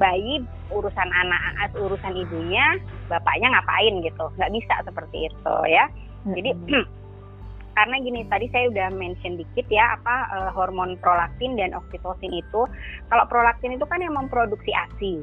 bayi 0.00 0.40
urusan 0.72 1.10
anak 1.12 1.70
urusan 1.76 2.16
ibunya 2.16 2.80
bapaknya 3.12 3.52
ngapain 3.52 4.00
gitu. 4.00 4.24
Nggak 4.40 4.52
bisa 4.56 4.74
seperti 4.88 5.28
itu 5.28 5.54
ya. 5.68 5.84
Jadi 6.24 6.50
karena 7.76 7.96
gini 8.02 8.20
tadi 8.26 8.48
saya 8.48 8.72
udah 8.72 8.88
mention 8.96 9.36
dikit 9.36 9.68
ya 9.68 10.00
apa 10.00 10.16
uh, 10.32 10.50
hormon 10.56 10.96
prolaktin 11.04 11.60
dan 11.60 11.76
oksitosin 11.76 12.32
itu. 12.32 12.64
Kalau 13.12 13.24
prolaktin 13.28 13.76
itu 13.76 13.84
kan 13.84 14.00
yang 14.00 14.16
memproduksi 14.16 14.72
ASI 14.72 15.20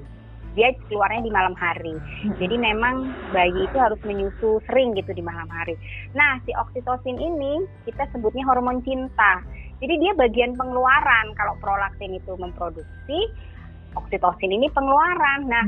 dia 0.57 0.73
keluarnya 0.89 1.21
di 1.21 1.29
malam 1.29 1.53
hari. 1.53 1.93
Jadi 2.41 2.57
memang 2.57 3.13
bayi 3.29 3.69
itu 3.69 3.77
harus 3.77 4.01
menyusu 4.01 4.57
sering 4.65 4.97
gitu 4.97 5.13
di 5.13 5.21
malam 5.21 5.45
hari. 5.53 5.77
Nah, 6.17 6.41
si 6.49 6.51
oksitosin 6.57 7.13
ini 7.13 7.61
kita 7.85 8.09
sebutnya 8.09 8.41
hormon 8.49 8.81
cinta. 8.81 9.45
Jadi 9.77 9.93
dia 10.01 10.17
bagian 10.17 10.57
pengeluaran 10.57 11.37
kalau 11.37 11.53
prolaktin 11.61 12.17
itu 12.17 12.33
memproduksi, 12.41 13.19
oksitosin 14.03 14.51
ini 14.53 14.67
pengeluaran. 14.71 15.49
Nah, 15.49 15.65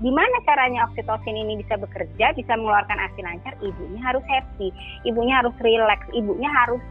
gimana 0.00 0.36
caranya 0.48 0.88
oksitosin 0.90 1.36
ini 1.36 1.60
bisa 1.60 1.76
bekerja, 1.76 2.32
bisa 2.32 2.52
mengeluarkan 2.56 2.98
ASI 2.98 3.20
lancar, 3.20 3.54
ibunya 3.60 4.00
harus 4.00 4.24
happy, 4.26 4.68
ibunya 5.04 5.40
harus 5.44 5.54
relax, 5.60 6.00
ibunya 6.16 6.48
harus 6.48 6.82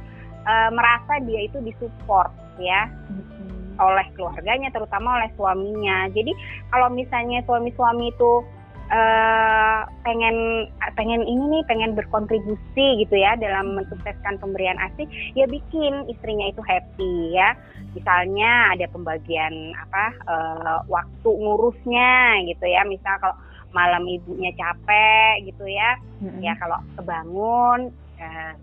uh, 0.46 0.70
merasa 0.70 1.18
dia 1.26 1.50
itu 1.50 1.58
disupport 1.66 2.30
ya 2.62 2.86
hmm. 2.88 3.82
oleh 3.82 4.08
keluarganya, 4.14 4.70
terutama 4.70 5.18
oleh 5.18 5.30
suaminya. 5.34 6.08
Jadi 6.14 6.32
kalau 6.70 6.94
misalnya 6.94 7.42
suami-suami 7.50 8.14
itu 8.14 8.46
uh, 8.90 9.82
pengen 10.04 10.68
pengen 10.98 11.22
ini 11.24 11.60
nih 11.60 11.64
pengen 11.70 11.94
berkontribusi 11.96 13.06
gitu 13.06 13.16
ya 13.16 13.38
dalam 13.38 13.78
mensukseskan 13.78 14.42
pemberian 14.42 14.78
ASI 14.78 15.06
ya 15.38 15.46
bikin 15.46 16.10
istrinya 16.10 16.50
itu 16.50 16.62
happy 16.66 17.34
ya 17.34 17.56
misalnya 17.94 18.76
ada 18.76 18.86
pembagian 18.90 19.74
apa 19.78 20.06
uh, 20.30 20.80
waktu 20.90 21.30
ngurusnya 21.30 22.44
gitu 22.50 22.66
ya 22.70 22.86
misal 22.86 23.18
kalau 23.22 23.38
malam 23.70 24.06
ibunya 24.10 24.50
capek 24.58 25.46
gitu 25.46 25.66
ya 25.70 25.98
mm-hmm. 26.22 26.42
ya 26.42 26.54
kalau 26.58 26.78
kebangun 26.98 27.94
uh, 28.18 28.54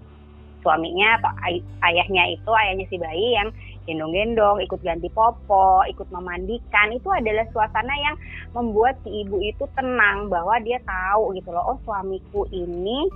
suaminya 0.66 1.23
atau 1.23 1.30
ay- 1.47 1.66
ayahnya 1.87 2.35
itu 2.35 2.50
ayahnya 2.50 2.85
si 2.90 2.99
bayi 2.99 3.38
yang 3.38 3.49
gendong-gendong, 3.87 4.61
ikut 4.66 4.83
ganti 4.83 5.09
popo, 5.14 5.87
ikut 5.87 6.11
memandikan, 6.11 6.93
itu 6.93 7.09
adalah 7.09 7.47
suasana 7.55 7.95
yang 7.95 8.16
membuat 8.52 8.99
si 9.07 9.25
ibu 9.25 9.38
itu 9.40 9.64
tenang 9.78 10.26
bahwa 10.26 10.59
dia 10.61 10.83
tahu 10.83 11.33
gitu 11.38 11.55
loh, 11.55 11.75
oh 11.75 11.78
suamiku 11.87 12.45
ini, 12.50 13.07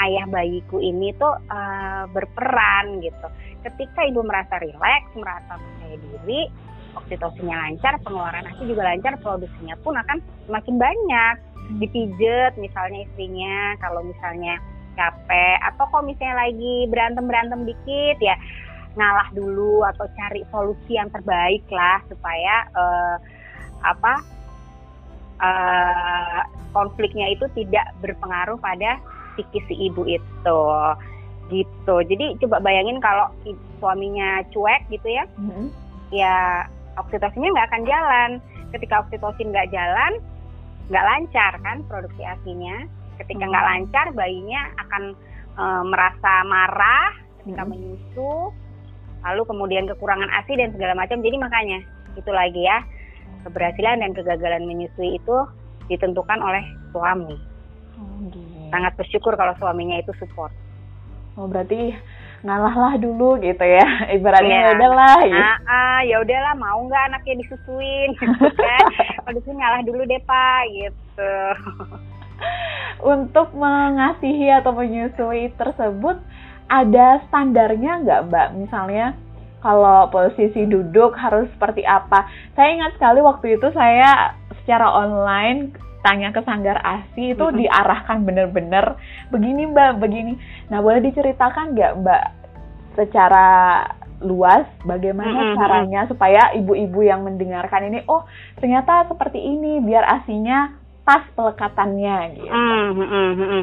ayah 0.00 0.24
bayiku 0.30 0.78
ini 0.78 1.10
tuh 1.18 1.34
uh, 1.50 2.06
berperan 2.14 3.02
gitu. 3.02 3.26
Ketika 3.66 4.06
ibu 4.06 4.22
merasa 4.24 4.56
rileks, 4.62 5.10
merasa 5.18 5.58
percaya 5.58 5.96
diri, 5.98 6.48
oksitosinnya 6.96 7.54
lancar, 7.54 7.98
pengeluaran 8.00 8.48
asi 8.48 8.62
juga 8.64 8.86
lancar, 8.86 9.18
produksinya 9.20 9.76
pun 9.82 9.98
akan 9.98 10.18
semakin 10.46 10.76
banyak. 10.78 11.34
Dipijet 11.78 12.58
misalnya 12.58 13.06
istrinya, 13.06 13.78
kalau 13.78 14.02
misalnya 14.02 14.58
capek 14.98 15.58
atau 15.70 15.86
kalau 15.88 16.04
misalnya 16.04 16.50
lagi 16.50 16.84
berantem 16.90 17.24
berantem 17.24 17.60
dikit 17.62 18.18
ya 18.18 18.34
ngalah 18.98 19.28
dulu 19.34 19.86
atau 19.86 20.06
cari 20.18 20.42
solusi 20.50 20.98
yang 20.98 21.10
terbaik 21.14 21.62
lah 21.70 22.02
supaya 22.10 22.54
uh, 22.74 23.16
apa 23.86 24.14
uh, 25.40 26.40
konfliknya 26.74 27.32
itu 27.34 27.46
tidak 27.56 27.90
berpengaruh 28.02 28.58
pada 28.58 28.98
psikis 29.34 29.64
si 29.70 29.74
ibu 29.88 30.02
itu 30.06 30.62
gitu 31.50 31.96
jadi 32.06 32.38
coba 32.46 32.62
bayangin 32.62 33.02
kalau 33.02 33.26
suaminya 33.82 34.42
cuek 34.54 34.86
gitu 34.90 35.08
ya 35.10 35.24
mm-hmm. 35.34 35.66
ya 36.14 36.36
oksitosinnya 36.98 37.50
nggak 37.50 37.68
akan 37.74 37.84
jalan 37.88 38.30
ketika 38.70 39.02
oksitosin 39.02 39.50
nggak 39.50 39.70
jalan 39.74 40.12
nggak 40.90 41.06
lancar 41.06 41.52
kan 41.62 41.82
produksi 41.90 42.22
asinya 42.22 42.86
ketika 43.18 43.42
nggak 43.42 43.64
mm-hmm. 43.66 43.82
lancar 43.82 44.06
bayinya 44.14 44.62
akan 44.78 45.02
e, 45.58 45.64
merasa 45.90 46.32
marah 46.46 47.10
ketika 47.42 47.66
mm-hmm. 47.66 47.70
menyusu 47.74 48.54
lalu 49.24 49.42
kemudian 49.46 49.84
kekurangan 49.88 50.28
ASI 50.40 50.56
dan 50.56 50.72
segala 50.72 50.96
macam. 50.96 51.20
Jadi 51.20 51.36
makanya 51.36 51.78
itu 52.18 52.30
lagi 52.32 52.62
ya 52.64 52.82
keberhasilan 53.46 54.04
dan 54.04 54.10
kegagalan 54.12 54.68
menyusui 54.68 55.16
itu 55.16 55.36
ditentukan 55.88 56.38
oleh 56.40 56.62
suami. 56.92 57.36
Oh, 57.96 58.18
gitu. 58.28 58.38
Sangat 58.70 58.92
bersyukur 58.94 59.34
kalau 59.34 59.56
suaminya 59.58 59.98
itu 59.98 60.12
support. 60.20 60.52
Oh 61.38 61.46
berarti 61.48 61.94
ngalahlah 62.40 62.96
dulu 62.96 63.36
gitu 63.44 63.60
ya 63.60 63.84
ibaratnya 64.16 64.58
ya 64.64 64.68
udahlah 64.76 65.18
ya. 65.28 65.44
Ah, 65.44 65.58
ah, 65.68 66.00
ya 66.08 66.16
udahlah 66.24 66.54
mau 66.56 66.80
nggak 66.88 67.12
anaknya 67.12 67.44
disusuin 67.44 68.08
gitu 68.20 68.48
kan 68.56 68.84
kalau 69.28 69.40
ngalah 69.44 69.82
dulu 69.84 70.02
deh 70.08 70.20
pak 70.24 70.62
gitu 70.72 71.34
untuk 73.12 73.52
mengasihi 73.52 74.48
atau 74.56 74.72
menyusui 74.72 75.52
tersebut 75.60 76.16
ada 76.70 77.20
standarnya 77.26 78.06
nggak 78.06 78.20
Mbak? 78.30 78.48
Misalnya 78.54 79.18
kalau 79.60 80.08
posisi 80.08 80.64
duduk 80.64 81.12
harus 81.18 81.50
seperti 81.58 81.82
apa? 81.82 82.30
Saya 82.54 82.78
ingat 82.78 82.96
sekali 82.96 83.20
waktu 83.20 83.58
itu 83.58 83.68
saya 83.74 84.38
secara 84.62 84.86
online 84.86 85.74
tanya 86.00 86.32
ke 86.32 86.40
sanggar 86.48 86.80
ASI 86.80 87.36
itu 87.36 87.44
mm 87.44 87.52
-hmm. 87.52 87.60
diarahkan 87.60 88.24
bener-bener 88.24 88.96
begini 89.28 89.68
Mbak, 89.68 90.00
begini. 90.00 90.38
Nah 90.72 90.80
boleh 90.80 91.04
diceritakan 91.04 91.76
nggak 91.76 91.92
Mbak 92.00 92.24
secara 92.96 93.48
luas 94.24 94.64
bagaimana 94.84 95.32
mm 95.32 95.44
-hmm. 95.52 95.56
caranya 95.56 96.00
supaya 96.08 96.52
ibu-ibu 96.56 97.00
yang 97.04 97.24
mendengarkan 97.24 97.88
ini 97.88 98.04
oh 98.08 98.24
ternyata 98.60 99.08
seperti 99.08 99.40
ini 99.40 99.80
biar 99.80 100.04
asinya 100.06 100.72
pas 101.04 101.24
pelekatannya 101.36 102.16
gitu. 102.38 102.52
Mm 102.52 102.92
-hmm. 102.96 103.62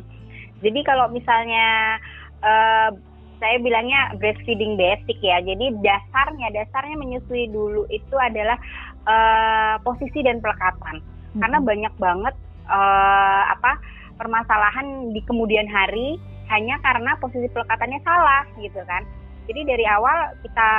Jadi 0.57 0.79
kalau 0.81 1.09
misalnya 1.13 1.97
uh, 2.43 2.89
saya 3.37 3.57
bilangnya 3.61 4.17
breastfeeding 4.17 4.75
basic 4.75 5.17
ya. 5.21 5.37
Jadi 5.41 5.77
dasarnya 5.81 6.47
dasarnya 6.53 6.97
menyusui 6.97 7.49
dulu 7.53 7.85
itu 7.93 8.15
adalah 8.17 8.57
uh, 9.05 9.75
posisi 9.85 10.25
dan 10.25 10.41
pelekatan. 10.41 11.01
Hmm. 11.01 11.39
Karena 11.41 11.57
banyak 11.61 11.93
banget 12.01 12.35
uh, 12.67 13.43
apa 13.53 13.77
permasalahan 14.17 15.13
di 15.13 15.21
kemudian 15.29 15.69
hari 15.69 16.17
hanya 16.49 16.81
karena 16.81 17.13
posisi 17.21 17.45
pelekatannya 17.53 18.01
salah 18.01 18.43
gitu 18.57 18.81
kan. 18.89 19.05
Jadi 19.47 19.63
dari 19.63 19.85
awal 19.87 20.35
kita 20.43 20.71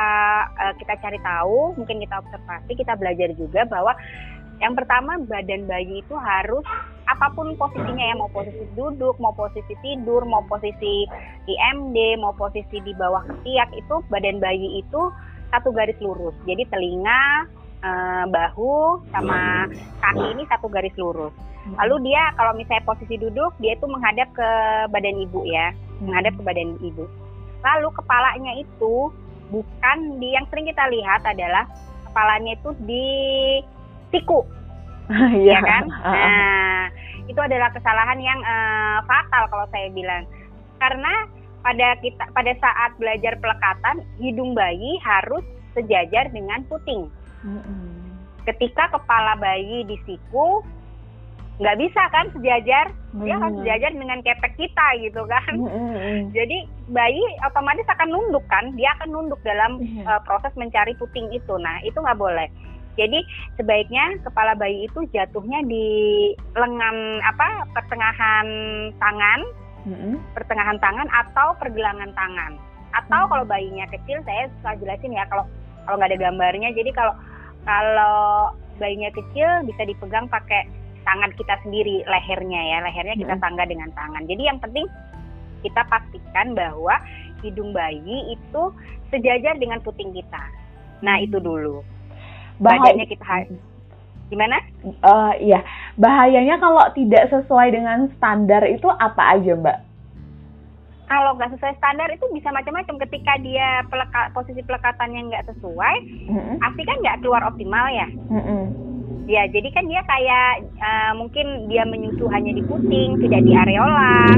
uh, 0.60 0.74
kita 0.76 0.94
cari 1.00 1.18
tahu, 1.24 1.72
mungkin 1.80 2.04
kita 2.04 2.20
observasi, 2.20 2.76
kita 2.76 3.00
belajar 3.00 3.32
juga 3.32 3.64
bahwa 3.64 3.96
yang 4.60 4.74
pertama 4.74 5.16
badan 5.24 5.64
bayi 5.70 6.02
itu 6.02 6.14
harus 6.18 6.66
apa 7.08 7.32
pun 7.32 7.56
posisinya 7.56 8.04
ya 8.04 8.14
mau 8.20 8.28
posisi 8.28 8.64
duduk 8.76 9.16
mau 9.16 9.32
posisi 9.32 9.72
tidur 9.80 10.28
mau 10.28 10.44
posisi 10.44 11.08
IMD 11.48 12.20
mau 12.20 12.36
posisi 12.36 12.84
di 12.84 12.92
bawah 12.92 13.24
ketiak 13.24 13.72
itu 13.72 14.04
badan 14.12 14.36
bayi 14.38 14.84
itu 14.84 15.02
satu 15.52 15.72
garis 15.72 15.96
lurus. 16.00 16.36
Jadi 16.44 16.68
telinga 16.68 17.48
eh, 17.80 18.24
bahu 18.28 19.02
sama 19.12 19.68
kaki 20.00 20.24
ini 20.36 20.42
satu 20.48 20.68
garis 20.68 20.94
lurus. 21.00 21.32
Lalu 21.76 22.12
dia 22.12 22.32
kalau 22.40 22.56
misalnya 22.56 22.84
posisi 22.88 23.20
duduk 23.20 23.52
dia 23.60 23.76
itu 23.76 23.84
menghadap 23.84 24.28
ke 24.32 24.50
badan 24.88 25.16
ibu 25.20 25.44
ya. 25.44 25.72
Menghadap 26.00 26.32
ke 26.40 26.42
badan 26.44 26.80
ibu. 26.80 27.04
Lalu 27.60 27.88
kepalanya 27.92 28.52
itu 28.56 29.12
bukan 29.48 29.98
di 30.20 30.32
yang 30.36 30.44
sering 30.48 30.68
kita 30.68 30.84
lihat 30.88 31.24
adalah 31.24 31.64
kepalanya 32.08 32.56
itu 32.56 32.70
di 32.84 33.06
siku. 34.12 34.44
Iya. 35.08 35.56
Ya 35.56 35.60
kan? 35.64 35.84
Ah, 35.88 36.04
ah. 36.04 36.20
Nah, 36.20 36.77
itu 37.28 37.38
adalah 37.38 37.68
kesalahan 37.70 38.18
yang 38.18 38.40
eh, 38.40 38.98
fatal 39.04 39.44
kalau 39.52 39.66
saya 39.70 39.88
bilang. 39.92 40.24
Karena 40.80 41.28
pada 41.60 41.98
kita 42.00 42.24
pada 42.32 42.52
saat 42.58 42.90
belajar 42.96 43.36
pelekatan, 43.38 44.00
hidung 44.16 44.56
bayi 44.56 44.96
harus 45.04 45.44
sejajar 45.76 46.32
dengan 46.32 46.64
puting. 46.66 47.06
Mm-mm. 47.44 47.84
Ketika 48.48 48.88
kepala 48.96 49.36
bayi 49.36 49.84
di 49.84 50.00
siku, 50.08 50.64
nggak 51.60 51.78
bisa 51.82 52.02
kan 52.14 52.30
sejajar, 52.32 52.88
dia 53.20 53.36
harus 53.36 53.58
sejajar 53.60 53.90
dengan 53.92 54.22
kepek 54.24 54.54
kita 54.56 54.86
gitu 55.02 55.22
kan. 55.28 55.52
Mm-mm. 55.58 56.32
Jadi 56.32 56.64
bayi 56.88 57.20
otomatis 57.44 57.84
akan 57.90 58.08
nunduk 58.08 58.46
kan, 58.48 58.72
dia 58.78 58.88
akan 58.96 59.08
nunduk 59.12 59.40
dalam 59.44 59.82
Iya. 59.82 60.06
eh, 60.08 60.20
proses 60.24 60.54
mencari 60.56 60.96
puting 60.96 61.28
itu. 61.34 61.54
Nah 61.60 61.82
itu 61.84 61.98
nggak 61.98 62.16
boleh. 62.16 62.48
Jadi 62.98 63.22
sebaiknya 63.54 64.18
kepala 64.26 64.58
bayi 64.58 64.90
itu 64.90 65.06
jatuhnya 65.14 65.62
di 65.64 65.86
lengan 66.58 67.22
apa 67.22 67.70
pertengahan 67.72 68.46
tangan, 68.98 69.40
Mm-mm. 69.86 70.18
pertengahan 70.34 70.76
tangan 70.82 71.06
atau 71.14 71.54
pergelangan 71.62 72.10
tangan. 72.18 72.58
Atau 72.98 73.20
Hmm. 73.24 73.30
kalau 73.30 73.44
bayinya 73.46 73.86
kecil, 73.88 74.18
saya 74.26 74.50
suka 74.58 74.74
jelasin 74.82 75.14
ya 75.14 75.24
kalau 75.30 75.46
kalau 75.86 75.96
nggak 75.96 76.10
ada 76.10 76.20
gambarnya. 76.28 76.74
Jadi 76.74 76.90
kalau 76.90 77.14
kalau 77.62 78.50
bayinya 78.82 79.14
kecil 79.14 79.62
bisa 79.64 79.82
dipegang 79.86 80.26
pakai 80.26 80.66
tangan 81.06 81.32
kita 81.38 81.54
sendiri 81.64 82.04
lehernya 82.04 82.60
ya, 82.74 82.78
lehernya 82.84 83.16
kita 83.16 83.34
Hmm. 83.38 83.44
tangga 83.44 83.64
dengan 83.64 83.88
tangan. 83.94 84.26
Jadi 84.26 84.42
yang 84.42 84.58
penting 84.58 84.84
kita 85.62 85.82
pastikan 85.86 86.54
bahwa 86.54 86.98
hidung 87.42 87.70
bayi 87.70 88.34
itu 88.34 88.62
sejajar 89.10 89.54
dengan 89.58 89.78
puting 89.82 90.10
kita. 90.14 90.42
Nah 91.02 91.22
itu 91.22 91.38
dulu. 91.38 91.82
Bahaya- 92.58 92.94
Badannya 92.94 93.06
kita 93.06 93.24
ha- 93.24 93.50
gimana? 94.28 94.56
Eh, 94.84 95.32
iya, 95.40 95.60
bahayanya 95.96 96.58
kalau 96.58 96.84
tidak 96.92 97.30
sesuai 97.30 97.72
dengan 97.72 98.10
standar 98.14 98.66
itu 98.66 98.86
apa 98.90 99.38
aja, 99.38 99.56
Mbak? 99.56 99.78
Kalau 101.08 101.32
nggak 101.34 101.56
sesuai 101.56 101.74
standar 101.80 102.12
itu 102.12 102.28
bisa 102.36 102.52
macam-macam. 102.52 103.00
Ketika 103.00 103.40
dia 103.40 103.80
peleka, 103.88 104.28
posisi 104.36 104.60
pelekatannya 104.60 105.32
nggak 105.32 105.46
sesuai, 105.48 105.96
pasti 106.60 106.82
kan 106.84 107.00
nggak 107.00 107.24
keluar 107.24 107.40
optimal 107.48 107.88
ya. 107.88 108.04
Mm-mm. 108.28 108.64
Ya, 109.24 109.48
jadi 109.48 109.68
kan 109.72 109.88
dia 109.88 110.04
kayak 110.04 110.52
eh, 110.76 111.12
mungkin 111.16 111.68
dia 111.68 111.88
menyusu 111.88 112.28
hanya 112.28 112.52
di 112.52 112.60
puting, 112.60 113.16
tidak 113.24 113.40
di 113.40 113.56
areola. 113.56 114.36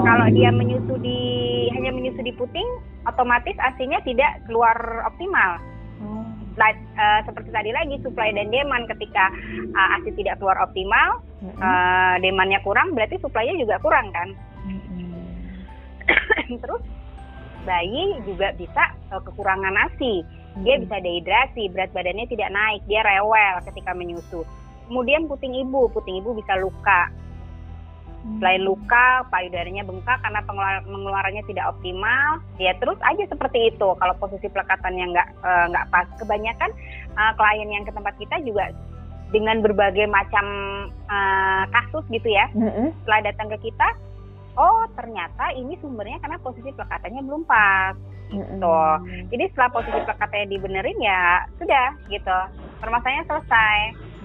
Kalau 0.00 0.26
dia 0.30 0.50
menyusu 0.50 0.94
di 0.98 1.18
hanya 1.74 1.90
menyusu 1.90 2.22
di 2.22 2.34
puting, 2.34 2.66
otomatis 3.06 3.54
asinya 3.58 3.98
tidak 4.02 4.42
keluar 4.46 4.74
optimal. 5.06 5.58
Eh, 6.60 7.20
seperti 7.24 7.48
tadi 7.48 7.72
lagi 7.72 7.96
supply 8.04 8.36
dan 8.36 8.52
demand 8.52 8.84
ketika 8.92 9.32
eh, 9.72 9.88
asi 9.96 10.12
tidak 10.12 10.36
keluar 10.36 10.60
optimal, 10.60 11.24
Mm-mm. 11.40 11.56
eh, 11.56 12.14
demandnya 12.20 12.60
kurang, 12.60 12.92
berarti 12.92 13.16
supply-nya 13.16 13.56
juga 13.56 13.80
kurang 13.80 14.12
kan. 14.12 14.28
Mm-mm. 14.68 15.24
Terus 16.62 16.84
bayi 17.64 18.20
juga 18.28 18.52
bisa 18.60 18.92
eh, 19.08 19.22
kekurangan 19.24 19.72
asi. 19.88 20.20
Dia 20.60 20.76
Mm-mm. 20.76 20.84
bisa 20.84 20.96
dehidrasi, 21.00 21.72
berat 21.72 21.90
badannya 21.96 22.28
tidak 22.28 22.52
naik, 22.52 22.84
dia 22.84 23.00
rewel 23.00 23.56
ketika 23.72 23.96
menyusu. 23.96 24.44
Kemudian 24.84 25.24
puting 25.24 25.56
ibu, 25.56 25.88
puting 25.96 26.20
ibu 26.20 26.36
bisa 26.36 26.60
luka. 26.60 27.08
Selain 28.20 28.60
luka, 28.60 29.24
payudaranya 29.32 29.80
bengkak 29.80 30.20
karena 30.20 30.44
pengeluar- 30.44 30.84
pengeluarannya 30.84 31.40
tidak 31.48 31.72
optimal. 31.72 32.44
Ya 32.60 32.76
terus 32.76 33.00
aja 33.00 33.24
seperti 33.24 33.72
itu. 33.72 33.88
Kalau 33.96 34.14
posisi 34.20 34.44
pelekatannya 34.44 35.04
nggak 35.08 35.28
eh, 35.40 35.64
nggak 35.72 35.88
pas, 35.88 36.04
kebanyakan 36.20 36.70
eh, 37.16 37.32
klien 37.40 37.68
yang 37.72 37.84
ke 37.88 37.92
tempat 37.96 38.12
kita 38.20 38.36
juga 38.44 38.76
dengan 39.32 39.64
berbagai 39.64 40.04
macam 40.04 40.44
eh, 41.08 41.64
kasus 41.72 42.04
gitu 42.12 42.28
ya. 42.28 42.44
Mm-mm. 42.52 42.92
Setelah 43.02 43.32
datang 43.32 43.48
ke 43.56 43.72
kita, 43.72 43.88
oh 44.60 44.84
ternyata 45.00 45.56
ini 45.56 45.80
sumbernya 45.80 46.20
karena 46.20 46.36
posisi 46.44 46.76
pelekatannya 46.76 47.24
belum 47.24 47.48
pas. 47.48 47.96
Gitu. 48.30 48.60
Mm-mm. 48.60 49.32
Jadi 49.32 49.44
setelah 49.48 49.70
posisi 49.72 49.96
pelekatannya 49.96 50.46
dibenerin 50.52 50.98
ya 51.00 51.48
sudah 51.56 51.96
gitu. 52.12 52.38
Permasalahannya 52.84 53.24
selesai. 53.32 53.78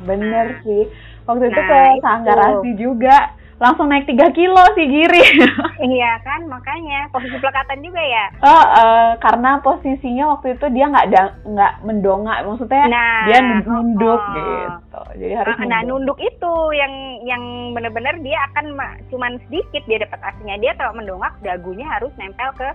Bener 0.03 0.45
Nah. 0.51 0.61
sih. 0.67 0.83
Waktu 1.25 1.43
itu 1.47 1.61
Nah, 1.63 1.67
ke 1.71 1.79
itu. 1.79 2.03
Sanggarasi 2.03 2.69
juga 2.75 3.17
langsung 3.55 3.87
naik 3.87 4.03
3 4.03 4.35
kilo 4.35 4.59
si 4.75 4.83
Giri. 4.83 5.23
Iya 5.75 6.17
kan, 6.23 6.47
makanya 6.47 7.11
posisi 7.11 7.35
pelekatan 7.35 7.83
juga 7.83 7.99
ya. 7.99 8.25
Oh, 8.41 8.63
eh, 8.63 9.11
karena 9.19 9.59
posisinya 9.59 10.33
waktu 10.33 10.55
itu 10.55 10.65
dia 10.71 10.87
nggak 10.87 11.05
nggak 11.45 11.73
mendongak, 11.83 12.41
maksudnya 12.47 12.87
Nah, 12.89 13.27
dia 13.27 13.39
nunduk 13.43 14.17
oh. 14.17 14.33
gitu. 14.33 15.01
Jadi 15.19 15.33
harus 15.35 15.53
Nah, 15.67 15.83
nunduk 15.83 16.15
itu 16.17 16.53
yang 16.73 16.93
yang 17.27 17.43
benar-benar 17.75 18.17
dia 18.23 18.39
akan 18.51 18.71
ma- 18.73 18.97
cuman 19.11 19.35
sedikit 19.47 19.83
dia 19.85 19.99
dapat 20.07 20.19
asinya. 20.23 20.55
Dia 20.57 20.71
kalau 20.79 20.95
mendongak 20.95 21.35
dagunya 21.43 21.85
harus 21.91 22.09
nempel 22.15 22.49
ke 22.55 22.69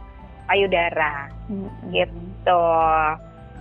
payudara 0.44 1.32
Mm-mm. 1.48 1.90
gitu. 1.90 2.66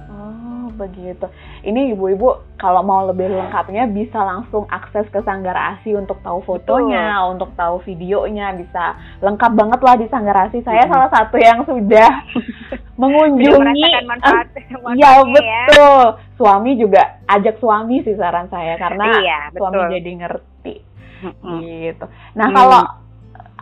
Oh, 0.09 0.48
begitu. 0.79 1.27
Ini 1.61 1.91
ibu-ibu 1.91 2.27
kalau 2.55 2.79
mau 2.79 3.03
lebih 3.03 3.27
lengkapnya 3.27 3.83
bisa 3.85 4.15
langsung 4.17 4.63
akses 4.65 5.03
ke 5.07 5.19
Sanggar 5.21 5.51
ASI 5.53 5.91
untuk 5.93 6.23
tahu 6.23 6.39
fotonya, 6.41 7.27
untuk 7.27 7.51
tahu 7.53 7.83
videonya, 7.83 8.55
bisa 8.55 8.95
lengkap 9.19 9.51
banget 9.53 9.79
lah 9.79 9.95
di 9.95 10.07
Sanggar 10.07 10.47
ASI. 10.47 10.63
Saya 10.63 10.87
Mm-mm. 10.87 10.93
salah 10.95 11.09
satu 11.09 11.35
yang 11.35 11.59
sudah 11.61 12.09
mengunjungi. 13.01 13.83
manfaat 14.05 14.47
Iya 14.95 15.11
ya. 15.19 15.23
betul. 15.27 16.03
Suami 16.35 16.71
juga 16.73 17.19
ajak 17.27 17.59
suami 17.59 17.99
sih 18.01 18.15
saran 18.15 18.47
saya 18.47 18.79
karena 18.79 19.05
Iya, 19.19 19.39
suami 19.51 19.75
betul. 19.75 19.91
jadi 19.91 20.11
ngerti 20.17 20.75
Mm-mm. 21.19 21.57
gitu. 21.59 22.05
Nah 22.33 22.47
Hmm. 22.47 22.55
kalau 22.55 22.81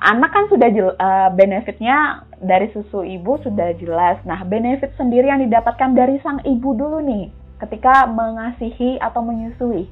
anak 0.02 0.30
kan 0.34 0.46
sudah 0.50 0.70
jel- 0.70 0.98
eh, 0.98 1.30
benefitnya 1.34 2.24
dari 2.42 2.70
susu 2.74 3.02
ibu 3.02 3.42
sudah 3.42 3.74
jelas. 3.82 4.22
Nah 4.24 4.46
benefit 4.46 4.94
sendiri 4.98 5.28
yang 5.28 5.42
didapatkan 5.44 5.94
dari 5.98 6.22
sang 6.22 6.42
ibu 6.46 6.74
dulu 6.78 7.02
nih 7.02 7.34
ketika 7.58 8.06
mengasihi 8.06 9.02
atau 9.02 9.26
menyusui 9.26 9.90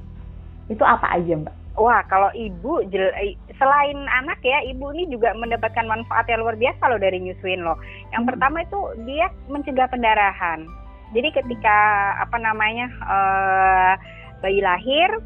itu 0.70 0.84
apa 0.86 1.10
aja 1.14 1.34
mbak? 1.38 1.54
Wah, 1.76 2.00
kalau 2.08 2.32
ibu 2.32 2.80
selain 3.60 3.98
anak 4.08 4.40
ya, 4.40 4.64
ibu 4.64 4.96
ini 4.96 5.12
juga 5.12 5.36
mendapatkan 5.36 5.84
manfaat 5.84 6.24
yang 6.24 6.40
luar 6.40 6.56
biasa 6.56 6.88
loh 6.88 6.96
dari 6.96 7.20
nyusuin 7.20 7.60
loh. 7.60 7.76
Yang 8.16 8.22
Hmm. 8.24 8.30
pertama 8.32 8.56
itu 8.64 8.80
dia 9.04 9.28
mencegah 9.52 9.84
pendarahan. 9.92 10.64
Jadi 11.12 11.28
ketika 11.36 11.78
apa 12.16 12.40
namanya 12.40 12.88
eh, 12.88 13.92
bayi 14.40 14.64
lahir, 14.64 15.20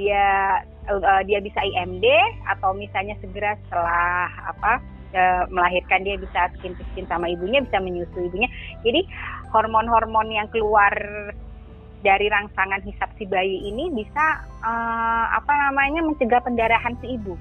dia 0.00 0.64
eh, 0.86 1.22
dia 1.26 1.38
bisa 1.38 1.60
IMD 1.60 2.06
atau 2.48 2.74
misalnya 2.74 3.14
segera 3.22 3.54
setelah 3.66 4.26
apa 4.48 4.72
eh, 5.12 5.42
melahirkan 5.52 6.02
dia 6.02 6.16
bisa 6.16 6.48
skin 6.58 6.74
to 6.74 6.84
skin 6.92 7.06
sama 7.06 7.28
ibunya, 7.28 7.60
bisa 7.62 7.78
menyusui 7.78 8.26
ibunya. 8.26 8.48
Jadi 8.82 9.04
hormon-hormon 9.52 10.32
yang 10.32 10.48
keluar 10.50 10.92
dari 12.02 12.26
rangsangan 12.26 12.82
hisap 12.82 13.14
si 13.14 13.28
bayi 13.30 13.70
ini 13.70 13.92
bisa 13.94 14.24
eh, 14.64 15.24
apa 15.32 15.52
namanya 15.68 16.02
mencegah 16.02 16.42
pendarahan 16.42 16.98
si 16.98 17.14
ibu. 17.14 17.36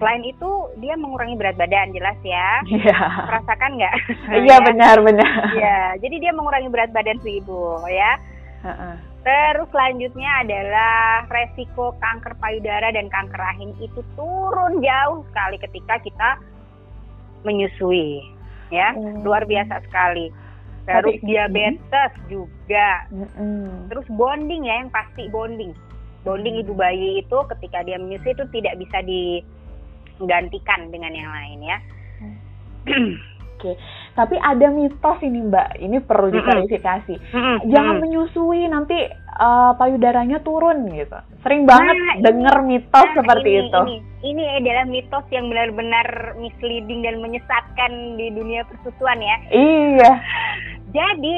Selain 0.00 0.24
itu 0.24 0.48
dia 0.80 0.96
mengurangi 0.96 1.36
berat 1.36 1.60
badan 1.60 1.92
jelas 1.92 2.16
ya. 2.24 2.64
Iya. 2.64 2.96
Merasakan 3.28 3.70
nggak? 3.76 3.94
Iya 4.32 4.56
Ya. 4.56 4.64
benar 4.64 4.96
benar. 5.04 5.32
Iya, 5.52 5.78
jadi 6.00 6.16
dia 6.24 6.32
mengurangi 6.32 6.72
berat 6.72 6.88
badan 6.96 7.20
si 7.20 7.36
ibu 7.36 7.76
ya. 7.84 8.16
Heeh. 8.64 9.09
Terus 9.20 9.68
selanjutnya 9.68 10.30
adalah 10.40 11.28
resiko 11.28 11.92
kanker 12.00 12.32
payudara 12.40 12.88
dan 12.88 13.12
kanker 13.12 13.36
rahim 13.36 13.76
itu 13.76 14.00
turun 14.16 14.80
jauh 14.80 15.20
sekali 15.28 15.60
ketika 15.60 16.00
kita 16.00 16.30
menyusui 17.44 18.24
ya. 18.72 18.96
Hmm. 18.96 19.20
Luar 19.20 19.44
biasa 19.44 19.84
sekali. 19.84 20.32
Terus 20.88 21.20
Tapi- 21.20 21.26
diabetes 21.28 22.12
juga. 22.32 23.04
Mm-mm. 23.12 23.92
Terus 23.92 24.06
bonding 24.16 24.64
ya 24.64 24.80
yang 24.80 24.90
pasti 24.90 25.28
bonding. 25.28 25.76
Bonding 26.24 26.64
ibu 26.64 26.72
bayi 26.72 27.20
itu 27.20 27.38
ketika 27.56 27.84
dia 27.84 28.00
menyusui 28.00 28.32
itu 28.32 28.44
tidak 28.56 28.74
bisa 28.80 28.98
digantikan 29.04 30.88
dengan 30.88 31.12
yang 31.12 31.28
lain 31.28 31.58
ya. 31.60 31.78
Oke. 33.60 33.76
Tapi 34.20 34.36
ada 34.36 34.68
mitos 34.68 35.18
ini 35.24 35.48
mbak, 35.48 35.80
ini 35.80 35.96
perlu 36.04 36.28
diklarifikasi. 36.28 37.16
Jangan 37.72 38.04
menyusui 38.04 38.68
nanti 38.68 39.08
uh, 39.40 39.72
payudaranya 39.80 40.44
turun 40.44 40.92
gitu. 40.92 41.16
Sering 41.40 41.64
banget 41.64 41.96
Nah, 41.96 42.14
denger 42.20 42.56
mitos 42.68 43.08
Nah, 43.08 43.16
seperti 43.16 43.48
ini, 43.48 43.60
itu. 43.64 43.80
Ini, 43.80 43.96
ini 44.28 44.44
adalah 44.60 44.84
mitos 44.84 45.24
yang 45.32 45.48
benar-benar 45.48 46.36
misleading 46.36 47.00
dan 47.00 47.24
menyesatkan 47.24 48.20
di 48.20 48.28
dunia 48.28 48.60
persusuan 48.68 49.24
ya. 49.24 49.36
Iya. 49.56 50.12
Jadi 50.92 51.36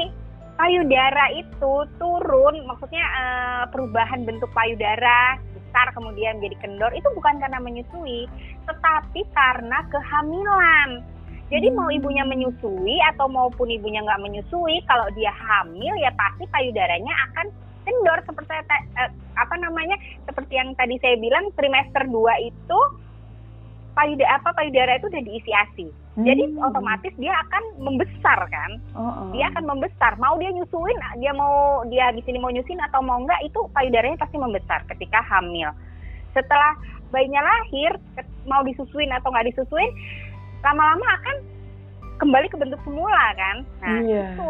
payudara 0.59 1.38
itu 1.38 1.73
turun, 2.03 2.66
maksudnya 2.66 3.05
eh, 3.07 3.64
perubahan 3.71 4.27
bentuk 4.27 4.51
payudara 4.51 5.38
besar 5.55 5.87
kemudian 5.95 6.42
menjadi 6.42 6.66
kendor 6.66 6.90
itu 6.99 7.07
bukan 7.14 7.38
karena 7.38 7.62
menyusui, 7.62 8.27
tetapi 8.66 9.23
karena 9.31 9.79
kehamilan. 9.87 11.07
Jadi 11.53 11.69
mau 11.77 11.93
ibunya 11.93 12.25
menyusui 12.25 12.97
atau 13.12 13.29
maupun 13.29 13.69
ibunya 13.69 14.01
nggak 14.01 14.25
menyusui, 14.25 14.81
kalau 14.88 15.05
dia 15.12 15.29
hamil 15.29 15.93
ya 16.01 16.09
pasti 16.17 16.49
payudaranya 16.49 17.12
akan 17.29 17.47
kendor 17.85 18.19
seperti 18.25 18.53
eh, 18.57 19.11
apa 19.37 19.55
namanya 19.61 20.01
seperti 20.25 20.57
yang 20.57 20.73
tadi 20.81 20.97
saya 21.05 21.21
bilang 21.21 21.53
trimester 21.53 22.09
2 22.09 22.49
itu 22.49 22.79
payudara 23.93 24.41
apa 24.41 24.51
payudara 24.57 24.97
itu 24.97 25.12
udah 25.12 25.23
diisi 25.29 25.51
ASI. 25.53 25.87
Jadi 26.12 26.45
Hmm. 26.45 26.69
otomatis 26.69 27.12
dia 27.17 27.33
akan 27.33 27.81
membesar 27.81 28.37
kan 28.53 28.73
Oh, 28.93 29.01
oh. 29.01 29.29
dia 29.33 29.49
akan 29.53 29.65
membesar. 29.77 30.17
Mau 30.21 30.37
dia 30.37 30.53
nyusuin, 30.53 30.97
dia 31.21 31.33
mau 31.33 31.85
dia 31.88 32.12
di 32.12 32.21
sini 32.25 32.37
mau 32.41 32.53
nyusuin 32.53 32.81
atau 32.88 33.01
mau 33.05 33.21
enggak, 33.21 33.41
itu 33.45 33.61
payudaranya 33.73 34.21
pasti 34.21 34.37
membesar 34.37 34.85
ketika 34.88 35.25
hamil. 35.25 35.73
Setelah 36.37 36.77
bayinya 37.12 37.45
lahir, 37.45 37.97
mau 38.49 38.65
disusuin 38.65 39.12
atau 39.12 39.29
nggak 39.33 39.53
disusuin, 39.53 39.88
lama-lama 40.62 41.07
akan 41.18 41.37
kembali 42.14 42.46
ke 42.46 42.57
bentuk 42.57 42.79
semula 42.83 43.35
kan. 43.35 43.57
Nah, 43.83 43.98
Iya. 43.98 44.27
itu 44.33 44.48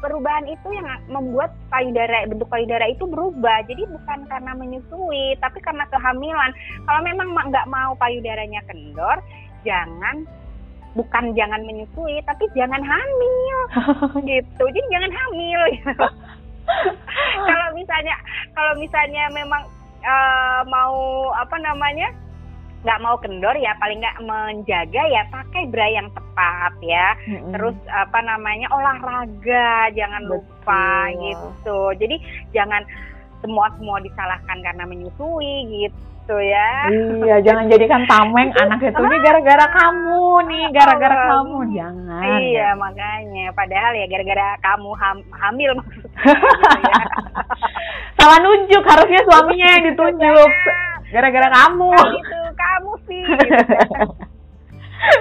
perubahan 0.00 0.44
itu 0.44 0.66
yang 0.68 0.82
membuat 1.06 1.54
payudara 1.70 2.26
bentuk 2.26 2.50
payudara 2.50 2.90
itu 2.90 3.06
berubah. 3.06 3.62
Jadi 3.64 3.86
bukan 3.86 4.26
karena 4.26 4.50
menyusui, 4.52 5.38
tapi 5.38 5.62
karena 5.62 5.86
kehamilan. 5.88 6.50
Kalau 6.82 7.00
memang 7.02 7.30
ma- 7.30 7.46
nggak 7.46 7.70
mau 7.70 7.94
payudaranya 7.94 8.66
kendor, 8.66 9.22
jangan 9.62 10.26
bukan 10.94 11.34
jangan 11.34 11.62
menyusui, 11.62 12.18
tapi 12.22 12.50
jangan 12.52 12.82
hamil 12.82 13.58
gitu. 14.30 14.62
Jadi 14.64 14.86
jangan 14.90 15.12
hamil. 15.12 15.60
gitu. 15.72 16.06
kalau 17.46 17.68
misalnya 17.72 18.16
kalau 18.52 18.72
misalnya 18.74 19.24
memang 19.30 19.62
eh, 20.00 20.60
mau 20.66 20.96
apa 21.30 21.56
namanya 21.60 22.10
nggak 22.84 23.00
mau 23.00 23.16
kendor 23.16 23.56
ya 23.56 23.72
paling 23.74 23.96
nggak 23.96 24.20
menjaga 24.20 25.02
ya 25.02 25.24
pakai 25.26 25.66
bra 25.66 25.88
yang 25.88 26.08
tepat 26.10 26.72
ya 26.80 27.16
Mm-mm. 27.24 27.50
terus 27.50 27.72
apa 27.88 28.20
namanya 28.20 28.68
olahraga 28.70 29.68
jangan 29.90 30.22
lupa 30.22 31.08
Betul. 31.08 31.20
gitu 31.24 31.78
jadi 31.98 32.16
jangan 32.52 32.82
semua 33.40 33.72
semua 33.74 33.98
disalahkan 33.98 34.60
karena 34.60 34.84
menyusui 34.84 35.56
gitu 35.78 36.00
ya 36.30 36.88
Iya, 37.20 37.36
jangan 37.42 37.68
jadikan 37.68 38.04
tameng 38.04 38.48
anak 38.62 38.80
itu 38.80 38.96
nih 38.96 39.20
gara-gara 39.20 39.66
kamu 39.70 40.24
nih, 40.48 40.64
gara-gara 40.72 41.16
kamu. 41.28 41.56
Jangan. 41.70 42.22
iya 42.40 42.72
makanya 42.72 43.52
padahal 43.52 43.92
ya 43.92 44.08
gara-gara 44.08 44.56
kamu 44.58 44.90
ham- 44.94 45.28
hamil 45.34 45.70
maksudnya 45.74 46.08
gitu 46.24 46.78
ya. 46.88 47.04
Salah 48.14 48.38
nunjuk, 48.40 48.80
harusnya 48.82 49.20
suaminya 49.22 49.68
yang 49.68 49.84
ditunjuk. 49.86 50.50
Gara-gara 51.12 51.48
kamu. 51.52 51.92
Nah, 51.92 52.08
itu 52.10 52.33
sih 53.22 53.46
gitu. 53.46 54.06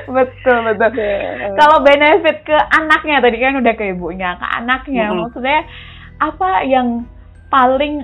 betul, 0.16 0.58
betul. 0.80 1.54
Kalau 1.60 1.78
benefit 1.84 2.38
ke 2.48 2.58
anaknya 2.72 3.20
tadi 3.20 3.38
kan 3.38 3.60
udah 3.60 3.74
ke 3.76 3.86
ibunya, 3.92 4.40
ke 4.40 4.48
anaknya. 4.48 5.12
Mm-mm. 5.12 5.28
Maksudnya 5.28 5.60
apa 6.24 6.64
yang 6.64 7.04
paling 7.52 8.02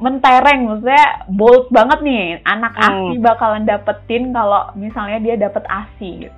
mentereng 0.00 0.64
maksudnya 0.64 1.28
bold 1.28 1.68
banget 1.68 2.00
nih 2.00 2.24
anak 2.48 2.72
Hmm. 2.72 3.12
ASI 3.12 3.14
bakalan 3.20 3.68
dapetin 3.68 4.32
kalau 4.32 4.72
misalnya 4.72 5.18
dia 5.20 5.36
dapet 5.36 5.64
ASI 5.68 6.24
gitu. 6.24 6.36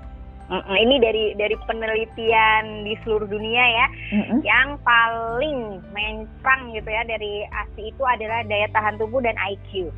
Mm-mm, 0.50 0.76
ini 0.76 1.00
dari 1.00 1.24
dari 1.38 1.56
penelitian 1.64 2.84
di 2.84 2.92
seluruh 3.06 3.24
dunia 3.24 3.64
ya 3.64 3.86
Mm-mm. 4.18 4.38
yang 4.44 4.76
paling 4.84 5.80
mencang 5.94 6.60
gitu 6.76 6.88
ya 6.90 7.02
dari 7.08 7.46
ASI 7.48 7.88
itu 7.88 8.02
adalah 8.04 8.44
daya 8.44 8.68
tahan 8.74 9.00
tubuh 9.00 9.22
dan 9.24 9.38
IQ 9.38 9.88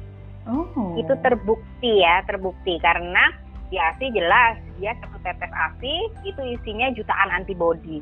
Oh. 0.45 0.93
itu 1.01 1.15
terbukti 1.25 2.05
ya 2.05 2.21
terbukti. 2.29 2.77
Karena 2.81 3.33
di 3.73 3.77
ASI 3.81 4.07
jelas 4.13 4.61
dia 4.79 4.93
satu 5.01 5.17
tetes 5.25 5.51
ASI 5.51 5.95
itu 6.29 6.41
isinya 6.55 6.93
jutaan 6.93 7.31
antibody 7.33 7.99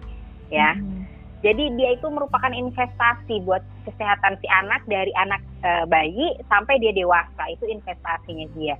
ya. 0.53 0.77
Mm. 0.77 1.09
jadi 1.43 1.75
dia 1.75 1.99
itu 1.99 2.07
merupakan 2.07 2.55
investasi 2.55 3.43
buat 3.43 3.67
kesehatan 3.83 4.39
si 4.39 4.47
anak 4.47 4.79
dari 4.87 5.11
anak 5.19 5.43
eh, 5.67 5.83
bayi 5.91 6.39
sampai 6.47 6.79
dia 6.79 6.95
dewasa. 6.95 7.51
Itu 7.51 7.67
investasinya 7.67 8.47
dia. 8.55 8.79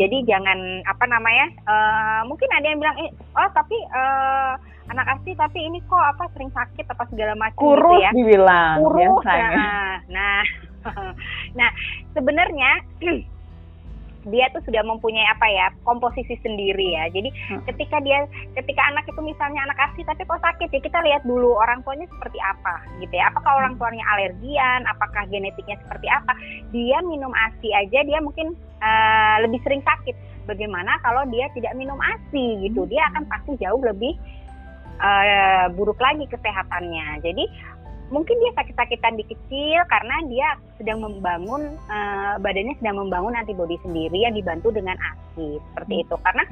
Jadi 0.00 0.24
jangan 0.24 0.80
apa 0.88 1.04
namanya 1.04 1.46
eh, 1.60 2.20
mungkin 2.24 2.48
ada 2.56 2.66
yang 2.72 2.80
bilang 2.80 2.96
eh, 3.04 3.12
oh 3.36 3.48
tapi 3.52 3.76
eh, 3.76 4.52
anak 4.88 5.06
ASI 5.18 5.36
tapi 5.36 5.60
ini 5.60 5.78
kok 5.84 6.00
apa 6.00 6.24
sering 6.32 6.48
sakit 6.56 6.88
apa 6.88 7.04
segala 7.12 7.36
macam 7.36 7.60
kurus 7.60 8.00
gitu 8.00 8.00
ya. 8.00 8.10
dibilang 8.16 8.76
kurus 8.80 9.20
biasanya. 9.20 9.50
nah. 9.60 9.94
Nah 10.08 10.40
nah 11.58 11.70
sebenarnya 12.16 12.70
dia 14.28 14.52
tuh 14.52 14.60
sudah 14.68 14.84
mempunyai 14.84 15.24
apa 15.32 15.46
ya 15.48 15.66
komposisi 15.86 16.36
sendiri 16.44 16.92
ya. 16.92 17.08
Jadi 17.08 17.30
Hmm. 17.48 17.64
ketika 17.64 17.96
dia 18.04 18.28
ketika 18.52 18.82
anak 18.92 19.08
itu 19.08 19.20
misalnya 19.24 19.64
anak 19.64 19.78
ASI 19.80 20.04
tapi 20.04 20.28
kok 20.28 20.42
sakit 20.44 20.68
ya 20.68 20.80
kita 20.82 20.98
lihat 21.00 21.22
dulu 21.24 21.56
orang 21.56 21.80
tuanya 21.86 22.04
seperti 22.10 22.36
apa 22.44 22.84
gitu 23.00 23.14
ya. 23.16 23.32
Apakah 23.32 23.64
orang 23.64 23.80
tuanya 23.80 24.04
alergian 24.16 24.84
apakah 24.84 25.24
genetiknya 25.32 25.80
seperti 25.80 26.06
apa? 26.12 26.36
Dia 26.74 27.00
minum 27.00 27.32
ASI 27.32 27.72
aja 27.72 28.04
dia 28.04 28.18
mungkin 28.20 28.52
eh, 28.84 29.36
lebih 29.48 29.60
sering 29.64 29.80
sakit. 29.80 30.16
Bagaimana 30.44 30.98
kalau 31.00 31.24
dia 31.30 31.48
tidak 31.56 31.72
minum 31.78 31.96
ASI 31.96 32.68
gitu. 32.68 32.84
Dia 32.90 33.08
akan 33.14 33.24
pasti 33.24 33.56
jauh 33.56 33.80
lebih 33.80 34.20
eh, 35.00 35.66
buruk 35.72 35.96
lagi 35.96 36.28
kesehatannya. 36.28 37.24
Jadi 37.24 37.44
mungkin 38.10 38.36
dia 38.42 38.52
sakit-sakitan 38.58 39.14
di 39.16 39.24
kecil 39.26 39.78
karena 39.86 40.16
dia 40.26 40.48
sedang 40.76 40.98
membangun 41.02 41.78
eh, 41.88 42.34
badannya 42.42 42.74
sedang 42.82 43.06
membangun 43.06 43.38
antibodi 43.38 43.78
sendiri 43.86 44.26
yang 44.26 44.34
dibantu 44.34 44.74
dengan 44.74 44.98
ASI 44.98 45.62
seperti 45.70 45.94
itu 46.02 46.14
karena 46.26 46.44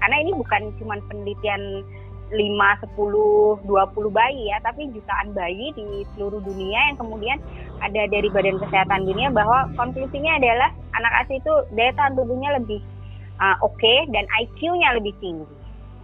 karena 0.00 0.16
ini 0.24 0.32
bukan 0.34 0.62
cuma 0.80 0.96
penelitian 1.06 1.84
5, 2.32 2.96
10, 2.96 3.68
20 3.68 3.68
bayi 4.08 4.48
ya, 4.48 4.56
tapi 4.64 4.88
jutaan 4.88 5.36
bayi 5.36 5.68
di 5.76 6.00
seluruh 6.16 6.40
dunia 6.40 6.80
yang 6.88 6.96
kemudian 6.96 7.36
ada 7.84 8.08
dari 8.08 8.32
Badan 8.32 8.56
Kesehatan 8.56 9.04
Dunia 9.04 9.28
bahwa 9.28 9.68
konklusinya 9.76 10.40
adalah 10.40 10.72
anak 10.96 11.12
ASI 11.22 11.44
itu 11.44 11.54
daya 11.76 11.92
tahan 11.92 12.16
tubuhnya 12.16 12.56
lebih 12.56 12.80
uh, 13.36 13.56
oke 13.60 13.94
dan 14.16 14.24
IQ-nya 14.40 14.96
lebih 14.96 15.12
tinggi. 15.20 15.61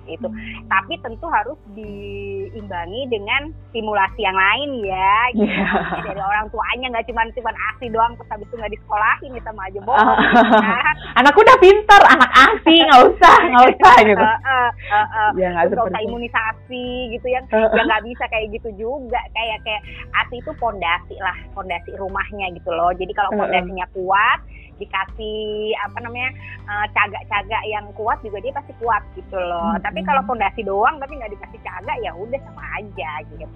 Itu. 0.08 0.28
Tapi 0.66 0.94
tentu 1.04 1.26
harus 1.28 1.58
diimbangi 1.76 3.02
dengan 3.12 3.52
stimulasi 3.70 4.20
yang 4.24 4.36
lain 4.36 4.70
ya. 4.84 5.14
Gitu. 5.36 5.48
Jadi 5.48 6.06
Dari 6.08 6.22
orang 6.24 6.46
tuanya 6.48 6.86
nggak 6.96 7.06
cuma 7.12 7.22
cuma 7.32 7.50
ASI 7.72 7.86
doang 7.92 8.12
terus 8.16 8.30
habis 8.32 8.46
itu 8.48 8.56
nggak 8.56 8.72
disekolahin 8.72 9.36
ya 9.36 9.42
sama 9.44 9.62
aja 9.68 9.80
bohong. 9.84 10.18
gitu 10.18 10.56
kan. 10.64 10.94
Anakku 11.20 11.40
udah 11.44 11.58
pinter, 11.60 12.02
anak 12.08 12.30
ASI 12.32 12.74
nggak 12.88 13.02
usah, 13.12 13.36
nggak 13.52 13.64
usah 13.76 13.94
gitu. 14.08 14.24
Eh, 14.24 14.38
eh, 14.40 14.70
eh, 14.92 15.06
eh. 15.06 15.30
Ya 15.36 15.48
nggak 15.54 15.64
Terus 15.70 15.86
usah 15.88 16.00
imunisasi 16.02 16.86
gitu 17.14 17.26
ya 17.28 17.40
ya 17.48 17.82
nggak 17.84 18.04
bisa 18.04 18.24
kayak 18.30 18.46
gitu 18.54 18.68
juga 18.74 19.20
kayak 19.34 19.58
kayak 19.62 19.82
ASI 20.24 20.40
itu 20.40 20.52
pondasi 20.58 21.16
lah 21.20 21.36
pondasi 21.54 21.90
rumahnya 21.96 22.50
gitu 22.54 22.70
loh 22.72 22.90
jadi 22.94 23.12
kalau 23.14 23.30
pondasinya 23.34 23.86
kuat 23.94 24.40
dikasih 24.78 25.38
apa 25.80 25.98
namanya 26.00 26.30
eh, 26.64 26.86
cagak-cagak 26.90 27.62
yang 27.66 27.86
kuat 27.92 28.18
juga 28.20 28.38
dia 28.38 28.50
pasti 28.50 28.72
kuat 28.78 29.02
gitu 29.12 29.36
loh 29.36 29.74
Mm-mm. 29.74 29.82
tapi 29.82 30.00
kalau 30.02 30.22
pondasi 30.22 30.62
doang 30.62 30.96
tapi 30.96 31.14
nggak 31.14 31.34
dikasih 31.34 31.60
cagak 31.60 31.98
ya 32.00 32.10
udah 32.12 32.40
sama 32.42 32.62
aja 32.76 33.10
gitu 33.28 33.46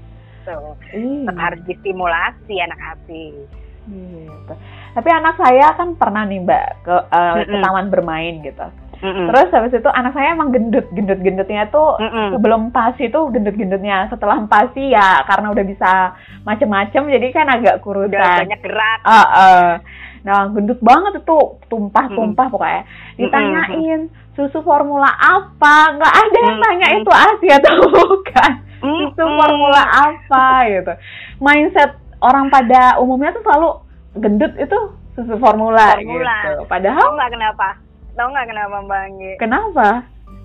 Iya. 0.42 1.22
Tetap 1.22 1.38
harus 1.38 1.60
distimulasi 1.64 2.58
anak 2.58 2.78
ASI 2.82 3.46
Gitu. 3.82 4.54
Tapi 4.92 5.08
anak 5.10 5.34
saya 5.36 5.74
kan 5.74 5.94
pernah 5.94 6.22
nih 6.22 6.38
Mbak 6.38 6.66
ke, 6.82 6.96
eh, 7.10 7.34
ke 7.42 7.50
Mm-mm. 7.50 7.62
taman 7.62 7.86
bermain 7.90 8.38
gitu. 8.38 8.66
Mm-mm. 9.02 9.26
Terus 9.26 9.50
habis 9.50 9.74
itu 9.74 9.90
anak 9.90 10.14
saya 10.14 10.30
emang 10.30 10.50
gendut, 10.50 10.86
gendut-gendutnya 10.90 11.66
tuh 11.66 11.98
Mm-mm. 11.98 12.30
sebelum 12.30 12.70
pasi 12.70 13.06
tuh 13.06 13.30
gendut-gendutnya. 13.30 14.06
Setelah 14.06 14.38
pasi 14.46 14.90
ya 14.90 15.26
karena 15.26 15.50
udah 15.50 15.64
bisa 15.66 16.14
macem-macem 16.42 17.10
jadi 17.10 17.26
kan 17.30 17.46
agak 17.46 17.78
udah 17.78 17.82
kurusan. 17.82 18.38
banyak 18.46 18.60
gerak 18.62 18.98
Ah, 19.02 19.26
ah. 19.26 19.68
Nah, 20.22 20.46
gendut 20.54 20.78
banget 20.78 21.18
itu, 21.18 21.38
tumpah-tumpah 21.66 22.46
pokoknya. 22.46 22.82
Ditanyain 23.18 24.06
susu 24.32 24.62
formula 24.62 25.10
apa? 25.18 25.98
Nggak 25.98 26.14
ada 26.14 26.38
yang 26.38 26.58
nanya 26.62 26.88
itu 26.94 27.10
ASI 27.10 27.48
atau 27.58 27.74
bukan. 27.94 28.50
Susu 28.82 29.22
formula 29.22 29.82
apa 29.82 30.46
gitu. 30.70 30.92
Mindset 31.42 31.98
orang 32.22 32.48
pada 32.48 33.02
umumnya 33.02 33.34
tuh 33.34 33.42
selalu 33.42 33.70
gendut 34.22 34.52
itu 34.56 34.78
susu 35.18 35.34
formula, 35.42 35.98
Formula. 35.98 36.36
gitu. 36.46 36.62
Padahal 36.70 37.02
Tahu 37.02 37.16
nggak 37.18 37.32
kenapa? 37.34 37.68
Tahu 38.14 38.28
nggak 38.30 38.48
kenapa 38.48 38.76
Mbak 38.86 39.00
Anggi? 39.10 39.32
kenapa? 39.42 39.88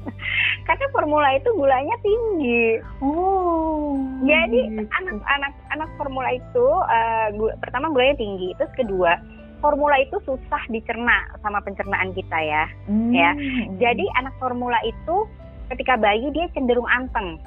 Karena 0.67 0.85
formula 0.91 1.27
itu 1.35 1.49
gulanya 1.51 1.95
tinggi. 1.99 2.79
Oh. 3.03 3.95
Jadi 4.23 4.87
anak-anak 4.87 5.53
anak 5.71 5.89
formula 5.99 6.31
itu 6.31 6.65
uh, 6.67 7.27
gula, 7.35 7.53
pertama 7.59 7.91
gulanya 7.91 8.15
tinggi, 8.15 8.55
terus 8.55 8.71
kedua 8.75 9.15
formula 9.59 9.95
itu 10.01 10.17
susah 10.23 10.61
dicerna 10.69 11.25
sama 11.41 11.59
pencernaan 11.61 12.13
kita 12.13 12.37
ya. 12.41 12.63
Hmm. 12.89 13.13
ya. 13.13 13.31
Jadi 13.77 14.05
anak 14.17 14.33
formula 14.37 14.77
itu 14.85 15.25
ketika 15.73 15.99
bayi 15.99 16.31
dia 16.31 16.47
cenderung 16.55 16.87
anteng, 16.87 17.41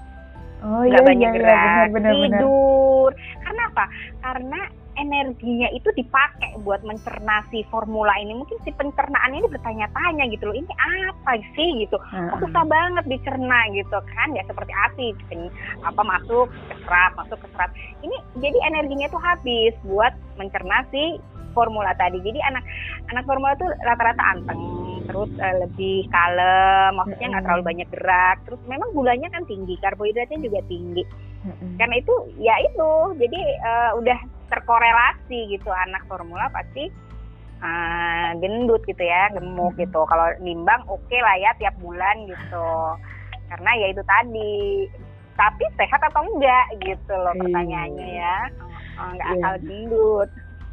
oh, 0.60 0.84
nggak 0.84 1.02
iya, 1.02 1.08
banyak 1.08 1.30
iya, 1.32 1.36
iya, 1.36 1.40
gerak, 1.40 1.64
benar, 1.64 1.88
benar, 1.88 2.12
benar. 2.12 2.40
tidur. 2.40 3.10
Karena 3.44 3.62
apa? 3.72 3.84
Karena 4.20 4.60
energinya 5.00 5.68
itu 5.72 5.88
dipakai 5.96 6.60
buat 6.60 6.84
mencerna 6.84 7.40
si 7.48 7.64
formula 7.72 8.12
ini. 8.20 8.36
Mungkin 8.36 8.60
si 8.66 8.70
pencernaannya 8.76 9.40
ini 9.40 9.48
bertanya-tanya 9.48 10.24
gitu 10.28 10.52
loh, 10.52 10.56
ini 10.56 10.68
apa 10.76 11.40
sih 11.56 11.68
gitu. 11.86 11.96
Heeh. 11.96 12.28
Kok 12.36 12.38
susah 12.44 12.64
banget 12.68 13.04
dicerna 13.08 13.60
gitu 13.72 13.96
kan? 14.12 14.28
Ya 14.36 14.44
seperti 14.44 14.72
ASI, 14.74 15.06
pen- 15.32 15.54
apa 15.80 16.02
masuk 16.04 16.52
ke 16.68 16.74
serat, 16.84 17.12
masuk 17.16 17.38
ke 17.40 17.48
serat. 17.56 17.70
Ini 18.04 18.16
jadi 18.44 18.58
energinya 18.68 19.06
itu 19.08 19.18
habis 19.18 19.72
buat 19.88 20.12
mencerna 20.36 20.84
si 20.92 21.16
formula 21.52 21.92
tadi. 21.94 22.18
Jadi 22.20 22.38
anak 22.42 22.64
anak 23.10 23.24
formula 23.24 23.52
tuh 23.56 23.70
rata-rata 23.82 24.22
anteng, 24.22 24.60
terus 25.06 25.30
eh, 25.38 25.56
lebih 25.62 26.08
kalem, 26.08 26.96
maksudnya 26.96 27.26
nggak 27.30 27.44
terlalu 27.44 27.62
banyak 27.66 27.88
gerak. 27.90 28.36
Terus 28.46 28.60
memang 28.66 28.90
gulanya 28.92 29.28
kan 29.30 29.42
tinggi, 29.46 29.74
karbohidratnya 29.78 30.38
juga 30.40 30.60
tinggi. 30.66 31.02
Karena 31.80 31.94
itu 31.96 32.14
ya 32.36 32.52
itu, 32.60 32.90
jadi 33.16 33.40
eh, 33.60 33.90
udah 33.96 34.18
terkorelasi 34.50 35.56
gitu 35.56 35.70
anak 35.72 36.04
formula 36.04 36.50
pasti 36.52 36.90
eh, 37.60 38.28
gendut 38.40 38.84
gitu 38.84 39.00
ya, 39.00 39.28
gemuk 39.32 39.76
gitu. 39.76 40.04
Kalau 40.04 40.26
nimbang 40.40 40.84
oke 40.86 41.16
lah 41.16 41.36
ya 41.36 41.50
tiap 41.56 41.76
bulan 41.80 42.28
gitu. 42.28 42.70
Karena 43.50 43.70
ya 43.76 43.86
itu 43.90 44.02
tadi. 44.04 44.86
Tapi 45.40 45.64
sehat 45.80 46.04
atau 46.04 46.20
enggak 46.20 46.66
gitu 46.84 47.16
loh 47.16 47.32
Iya. 47.32 47.40
pertanyaannya 47.40 48.08
ya. 48.12 48.36
Enggak 49.00 49.26
Iya. 49.32 49.40
asal 49.40 49.54
gendut. 49.64 50.30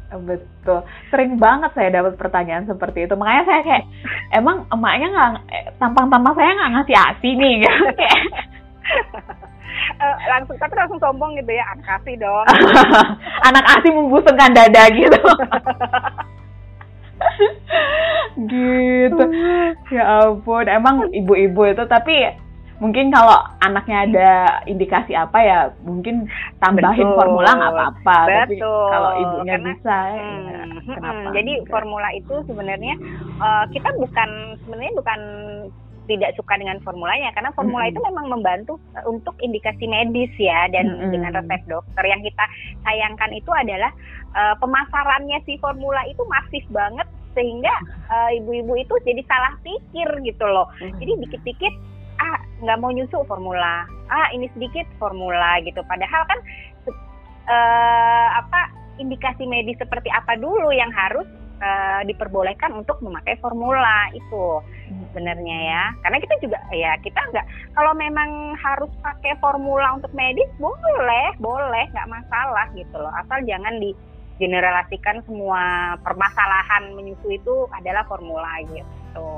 Betul. 0.08 0.88
Sering 1.12 1.36
banget 1.36 1.70
saya 1.76 1.92
dapat 2.00 2.16
pertanyaan 2.16 2.64
seperti 2.64 3.04
itu. 3.04 3.12
Makanya 3.12 3.44
saya 3.44 3.60
kayak, 3.60 3.84
emang 4.32 4.64
emaknya 4.72 5.08
nggak, 5.12 5.30
tampang-tampang 5.76 6.32
saya 6.32 6.50
nggak 6.56 6.72
ngasih 6.80 6.96
asi 6.96 7.28
nih. 7.36 7.54
Gitu. 7.60 7.84
Kayak, 8.00 8.22
Eh, 9.98 10.16
langsung 10.30 10.56
tapi 10.58 10.74
langsung 10.78 11.00
sombong 11.02 11.34
gitu 11.38 11.50
ya, 11.54 11.64
"Ah, 11.66 11.78
kasih 11.82 12.14
dong. 12.18 12.46
Anak 13.48 13.64
asi 13.78 13.88
membusungkan 13.90 14.54
dada 14.54 14.84
gitu. 14.94 15.18
gitu. 18.52 19.24
Ya 19.90 20.04
ampun, 20.22 20.66
emang 20.70 21.10
ibu-ibu 21.10 21.62
itu 21.66 21.84
tapi 21.90 22.14
mungkin 22.78 23.10
kalau 23.10 23.34
anaknya 23.58 23.96
ada 24.06 24.30
indikasi 24.64 25.12
apa 25.12 25.38
ya 25.38 25.58
mungkin 25.82 26.30
tambahin 26.58 27.10
Betul. 27.10 27.18
formula 27.18 27.50
nggak 27.50 27.72
apa-apa. 27.74 28.18
Tapi 28.46 28.56
kalau 28.62 29.10
ibunya 29.18 29.54
Karena- 29.54 29.66
bisa, 29.68 29.96
ya, 30.08 30.22
Hmm, 30.22 30.42
hmm, 30.78 30.94
kenapa? 30.94 31.28
Jadi 31.34 31.52
enggak? 31.58 31.70
formula 31.70 32.08
itu 32.14 32.34
sebenarnya 32.46 32.94
eh, 33.38 33.64
kita 33.72 33.88
bukan 33.98 34.30
sebenarnya 34.62 34.94
bukan 34.94 35.20
tidak 36.08 36.32
suka 36.40 36.56
dengan 36.56 36.80
formulanya 36.80 37.28
karena 37.36 37.52
formula 37.52 37.84
Mm-mm. 37.84 37.92
itu 37.92 38.00
memang 38.00 38.26
membantu 38.32 38.80
untuk 39.04 39.36
indikasi 39.38 39.84
medis 39.84 40.32
ya 40.40 40.64
dan 40.72 40.88
Mm-mm. 40.88 41.12
dengan 41.12 41.36
resep 41.36 41.60
dokter 41.68 42.00
yang 42.00 42.24
kita 42.24 42.44
sayangkan 42.80 43.28
itu 43.36 43.50
adalah 43.52 43.92
eh, 44.32 44.54
pemasarannya 44.56 45.36
si 45.44 45.60
formula 45.60 46.00
itu 46.08 46.24
masif 46.24 46.64
banget 46.72 47.04
sehingga 47.36 47.74
eh, 48.08 48.40
ibu-ibu 48.40 48.72
itu 48.78 48.94
jadi 49.04 49.20
salah 49.28 49.52
pikir 49.60 50.08
gitu 50.24 50.48
loh 50.48 50.72
jadi 50.96 51.12
dikit-dikit 51.28 51.74
ah 52.18 52.38
nggak 52.62 52.78
mau 52.82 52.90
nyusu 52.90 53.22
formula. 53.26 53.86
Ah 54.10 54.28
ini 54.34 54.50
sedikit 54.56 54.86
formula 54.98 55.62
gitu. 55.62 55.80
Padahal 55.86 56.22
kan 56.26 56.38
eh, 57.48 58.28
apa 58.34 58.60
indikasi 58.98 59.46
medis 59.46 59.78
seperti 59.78 60.10
apa 60.10 60.34
dulu 60.36 60.74
yang 60.74 60.90
harus 60.90 61.26
eh, 61.62 62.02
diperbolehkan 62.10 62.74
untuk 62.74 62.98
memakai 63.00 63.38
formula 63.38 64.10
itu 64.12 64.62
sebenarnya 65.10 65.58
ya. 65.70 65.84
Karena 66.02 66.18
kita 66.18 66.34
juga 66.42 66.58
ya 66.74 66.98
kita 67.00 67.20
nggak 67.32 67.46
kalau 67.78 67.92
memang 67.94 68.58
harus 68.58 68.90
pakai 69.00 69.38
formula 69.38 69.96
untuk 69.96 70.10
medis 70.12 70.50
boleh 70.58 71.34
boleh 71.38 71.84
nggak 71.94 72.10
masalah 72.10 72.66
gitu 72.74 72.96
loh. 72.98 73.12
Asal 73.14 73.42
jangan 73.46 73.78
di 73.78 73.94
generalisasikan 74.38 75.26
semua 75.26 75.94
permasalahan 76.06 76.94
menyusui 76.94 77.42
itu 77.42 77.66
adalah 77.74 78.06
formula 78.06 78.62
gitu. 78.70 79.30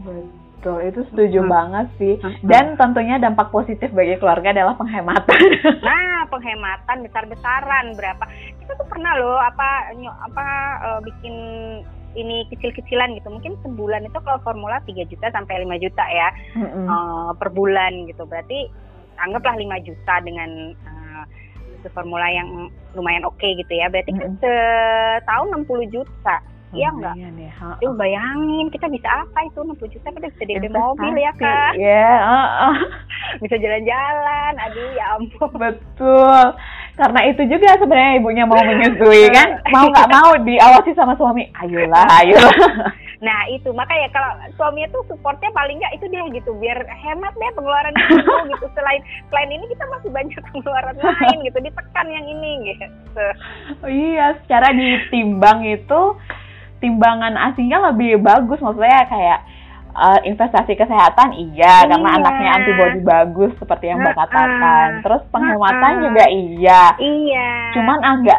Betul, 0.00 0.78
itu 0.82 1.00
setuju 1.08 1.40
Hmm. 1.40 1.50
banget 1.50 1.86
sih. 1.96 2.14
Hmm. 2.18 2.34
Dan 2.42 2.64
tentunya 2.74 3.16
dampak 3.16 3.48
positif 3.48 3.92
bagi 3.92 4.16
keluarga 4.16 4.50
adalah 4.50 4.74
penghematan. 4.74 5.40
Nah, 5.86 6.24
penghematan 6.26 7.06
besar-besaran 7.06 7.94
berapa? 7.94 8.24
Kita 8.58 8.72
tuh 8.74 8.88
pernah 8.88 9.14
loh 9.14 9.38
apa 9.38 9.94
apa 10.26 10.44
eh, 10.82 11.00
bikin 11.04 11.34
ini 12.16 12.48
kecil-kecilan 12.50 13.14
gitu. 13.14 13.28
Mungkin 13.28 13.60
sebulan 13.62 14.08
itu 14.08 14.18
kalau 14.24 14.40
formula 14.40 14.80
3 14.82 15.06
juta 15.06 15.28
sampai 15.30 15.62
5 15.62 15.76
juta 15.78 16.02
ya 16.02 16.28
Mm-mm. 16.56 16.86
eh, 16.88 17.30
per 17.36 17.52
bulan 17.52 18.08
gitu. 18.08 18.24
Berarti 18.24 18.66
anggaplah 19.16 19.54
5 19.54 19.86
juta 19.86 20.14
dengan 20.20 20.72
itu 21.76 21.88
formula 21.92 22.26
yang 22.26 22.72
lumayan 22.96 23.22
oke 23.22 23.44
gitu 23.44 23.70
ya. 23.70 23.86
Berarti 23.86 24.10
kan 24.16 24.34
Mm-mm. 24.34 24.40
setahun 24.40 25.46
60 25.62 25.94
juta. 25.94 26.36
Iya 26.74 26.88
nggak? 26.90 27.14
Lumayan 27.14 27.36
ya. 27.38 27.52
Aduh 27.78 27.94
bayangin 27.94 28.66
kita 28.68 28.86
bisa 28.90 29.06
apa 29.06 29.38
itu 29.46 29.58
60 29.62 29.94
juta 29.94 30.08
kita 30.10 30.26
bisa 30.26 30.42
DP 30.44 30.64
mobil 30.70 31.14
ya 31.14 31.32
kak 31.38 31.72
Ya, 31.78 32.10
heeh. 32.26 32.74
bisa 33.46 33.54
jalan-jalan 33.56 34.52
aduh 34.58 34.88
ya 34.94 35.04
ampun 35.14 35.50
betul. 35.54 36.44
Karena 36.96 37.20
itu 37.28 37.42
juga 37.44 37.76
sebenarnya 37.76 38.12
ibunya 38.18 38.44
mau 38.48 38.56
menyusui 38.56 39.28
kan, 39.36 39.60
mau 39.68 39.84
nggak 39.92 40.08
mau 40.08 40.32
diawasi 40.40 40.96
sama 40.96 41.12
suami. 41.14 41.44
Ayolah, 41.60 42.08
ayolah. 42.24 42.90
nah 43.16 43.48
itu 43.48 43.72
makanya 43.72 44.12
kalau 44.12 44.28
suaminya 44.60 44.92
tuh 44.92 45.00
supportnya 45.08 45.48
paling 45.52 45.80
nggak 45.80 45.96
itu 45.96 46.04
dia 46.12 46.20
gitu 46.36 46.52
biar 46.60 46.76
hemat 46.84 47.32
deh 47.32 47.48
pengeluaran 47.56 47.96
itu 47.96 48.12
gitu 48.52 48.66
selain 48.76 49.00
selain 49.32 49.48
ini 49.48 49.64
kita 49.72 49.88
masih 49.88 50.12
banyak 50.12 50.36
pengeluaran 50.52 50.96
lain 51.00 51.38
gitu 51.48 51.58
ditekan 51.64 52.06
yang 52.12 52.26
ini 52.28 52.76
gitu 52.76 53.26
Oh 53.80 53.88
iya, 53.88 54.36
secara 54.44 54.68
ditimbang 54.68 55.64
itu 55.64 56.00
timbangan 56.86 57.34
asinya 57.34 57.90
lebih 57.90 58.22
bagus 58.22 58.62
maksudnya 58.62 59.02
kayak 59.04 59.40
eh, 59.90 60.20
investasi 60.28 60.72
kesehatan 60.72 61.34
iya, 61.34 61.82
karena 61.82 62.14
Iya. 62.14 62.18
anaknya 62.20 62.50
antibodi 62.52 63.00
bagus 63.00 63.52
seperti 63.56 63.88
yang 63.88 63.98
Mbak 63.98 64.14
katakan. 64.14 64.88
Terus 65.00 65.22
penghematan 65.28 65.82
Heeh. 65.90 66.02
juga 66.04 66.24
iya. 66.28 66.82
iya 66.96 67.50
Cuman 67.72 67.98
agak 68.04 68.38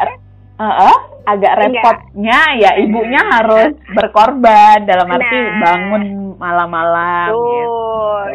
eh, 0.58 0.64
eh, 0.64 0.98
agak 1.28 1.54
Iya. 1.54 1.60
repotnya 1.60 2.40
ya 2.56 2.72
ibunya 2.78 3.22
harus 3.28 3.76
berkorban 3.92 4.86
dalam 4.86 5.12
arti 5.12 5.36
Nah. 5.36 5.60
bangun 5.60 6.04
malam-malam 6.38 7.34
gitu. 7.34 7.74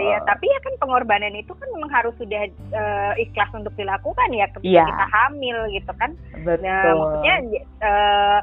Ya. 0.03 0.19
Tapi 0.23 0.45
ya 0.45 0.59
kan 0.59 0.75
pengorbanan 0.79 1.33
itu 1.33 1.55
kan 1.55 1.69
memang 1.71 1.91
harus 1.91 2.15
sudah 2.19 2.43
eh, 2.51 3.13
ikhlas 3.23 3.55
untuk 3.55 3.71
dilakukan 3.75 4.29
ya 4.31 4.51
ketika 4.51 4.67
Iya. 4.67 4.85
kita 4.85 5.07
hamil 5.09 5.59
gitu 5.71 5.93
kan. 5.95 6.11
Betul. 6.43 6.67
Nah, 6.67 6.91
maksudnya 6.93 7.35
eh, 7.81 8.39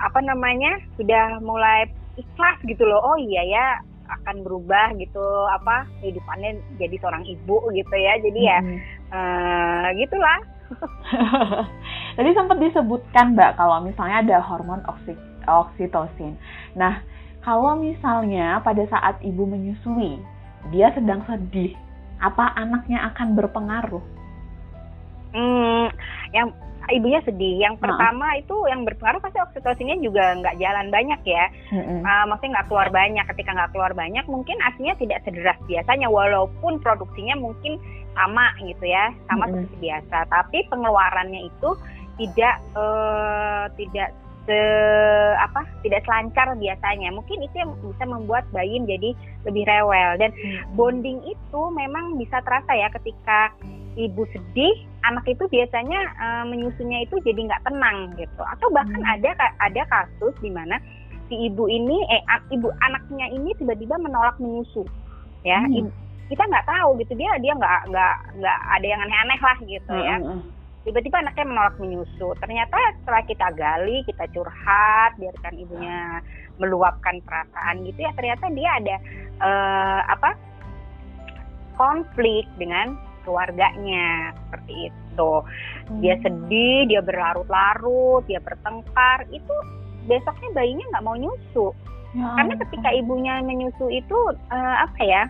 apa 0.00 0.18
namanya 0.24 0.76
sudah 1.00 1.40
mulai 1.40 1.88
ikhlas 2.16 2.58
gitu 2.64 2.84
loh. 2.84 3.00
Oh 3.00 3.16
iya 3.16 3.42
ya 3.44 3.66
akan 4.06 4.46
berubah 4.46 4.94
gitu 5.02 5.24
apa 5.50 5.88
kehidupannya 5.98 6.62
jadi 6.78 6.96
seorang 7.02 7.24
ibu 7.26 7.58
gitu 7.74 7.96
ya. 7.96 8.14
Jadi 8.20 8.40
ya 8.40 8.58
Mm-mm. 8.62 8.78
eh, 9.12 9.86
gitulah. 10.00 10.38
Tadi 12.16 12.30
sempat 12.34 12.58
disebutkan 12.58 13.38
Mbak 13.38 13.60
kalau 13.60 13.84
misalnya 13.84 14.16
ada 14.24 14.36
hormon 14.42 14.82
oksi- 14.90 15.20
oksitosin. 15.46 16.34
Nah, 16.74 17.02
kalau 17.46 17.78
misalnya 17.78 18.58
pada 18.66 18.82
saat 18.90 19.22
ibu 19.22 19.46
menyusui, 19.46 20.18
dia 20.74 20.90
sedang 20.90 21.22
sedih, 21.30 21.78
apa 22.18 22.50
anaknya 22.58 23.06
akan 23.14 23.38
berpengaruh? 23.38 24.02
Hmm, 25.30 25.86
yang 26.34 26.50
ibunya 26.92 27.20
sedih. 27.22 27.62
Yang 27.62 27.82
pertama 27.82 28.36
itu 28.38 28.54
yang 28.70 28.86
berpengaruh 28.86 29.22
pasti 29.22 29.38
oksitosinnya 29.42 29.98
juga 30.02 30.36
nggak 30.38 30.58
jalan 30.60 30.86
banyak 30.90 31.20
ya. 31.26 31.44
Mm-mm. 31.72 32.00
Uh, 32.02 32.24
maksudnya 32.30 32.60
nggak 32.60 32.68
keluar 32.68 32.88
banyak. 32.90 33.24
Ketika 33.34 33.50
nggak 33.54 33.70
keluar 33.74 33.92
banyak, 33.92 34.24
mungkin 34.26 34.56
aslinya 34.62 34.94
tidak 35.00 35.18
sederas 35.26 35.58
biasanya, 35.66 36.08
walaupun 36.10 36.78
produksinya 36.82 37.34
mungkin 37.38 37.78
sama 38.16 38.48
gitu 38.64 38.84
ya, 38.86 39.12
sama 39.28 39.50
seperti 39.50 39.76
biasa. 39.82 40.18
Tapi 40.30 40.58
pengeluarannya 40.72 41.40
itu 41.48 41.70
tidak 42.16 42.56
eh, 42.74 43.64
tidak 43.76 44.08
se 44.46 44.60
apa 45.42 45.66
tidak 45.82 46.06
selancar 46.06 46.54
biasanya. 46.54 47.10
Mungkin 47.10 47.42
itu 47.42 47.54
yang 47.58 47.74
bisa 47.82 48.04
membuat 48.06 48.46
bayi 48.54 48.78
menjadi 48.78 49.10
lebih 49.44 49.66
rewel 49.66 50.10
dan 50.22 50.30
bonding 50.78 51.18
itu 51.26 51.60
memang 51.74 52.14
bisa 52.16 52.38
terasa 52.46 52.72
ya 52.72 52.88
ketika 52.94 53.50
ibu 53.96 54.22
sedih, 54.28 54.76
anak 55.02 55.24
itu 55.24 55.44
biasanya 55.48 56.00
eh, 56.20 56.44
menyusunya 56.46 57.02
itu 57.02 57.16
jadi 57.24 57.40
nggak 57.48 57.64
tenang 57.64 58.12
gitu. 58.14 58.42
Atau 58.44 58.68
bahkan 58.70 59.00
Hmm. 59.00 59.12
ada 59.16 59.32
ada 59.58 59.82
kasus 59.88 60.36
di 60.38 60.52
mana 60.52 60.76
si 61.26 61.34
ibu 61.34 61.66
ini 61.66 62.06
eh 62.06 62.22
ibu 62.54 62.70
anaknya 62.84 63.26
ini 63.34 63.50
tiba-tiba 63.58 63.98
menolak 63.98 64.38
menyusu 64.38 64.86
ya 65.42 65.58
Hmm. 65.58 65.90
kita 66.30 66.42
nggak 66.42 66.66
tahu 66.66 66.94
gitu 67.02 67.18
dia 67.18 67.34
dia 67.42 67.50
nggak 67.50 67.90
nggak 67.90 68.14
nggak 68.38 68.58
ada 68.78 68.86
yang 68.86 69.00
aneh-aneh 69.02 69.40
lah 69.42 69.58
gitu 69.62 69.94
ya 69.94 70.16
Mm, 70.18 70.26
mm, 70.26 70.34
mm. 70.38 70.42
tiba-tiba 70.86 71.16
anaknya 71.22 71.46
menolak 71.50 71.76
menyusu 71.82 72.30
ternyata 72.38 72.78
setelah 73.02 73.22
kita 73.26 73.46
gali 73.58 74.06
kita 74.06 74.22
curhat 74.30 75.18
biarkan 75.18 75.54
ibunya 75.58 76.22
meluapkan 76.62 77.18
perasaan 77.26 77.82
gitu 77.82 77.98
ya 78.06 78.10
ternyata 78.14 78.46
dia 78.54 78.70
ada 78.78 78.96
eh, 79.42 80.00
apa 80.06 80.30
konflik 81.74 82.46
dengan 82.56 82.94
keluarganya 83.26 84.30
seperti 84.46 84.94
itu. 84.94 85.32
Dia 85.98 86.14
sedih 86.22 86.86
dia 86.86 87.02
berlarut-larut 87.02 88.22
dia 88.30 88.38
bertengkar 88.38 89.26
itu 89.34 89.54
besoknya 90.06 90.54
bayinya 90.54 90.86
nggak 90.94 91.04
mau 91.04 91.18
nyusu. 91.18 91.74
Ya 92.14 92.32
karena 92.38 92.54
ketika 92.62 92.88
ibunya 92.94 93.42
menyusu 93.42 93.90
itu 93.90 94.18
eh, 94.54 94.76
apa 94.86 95.02
ya 95.02 95.26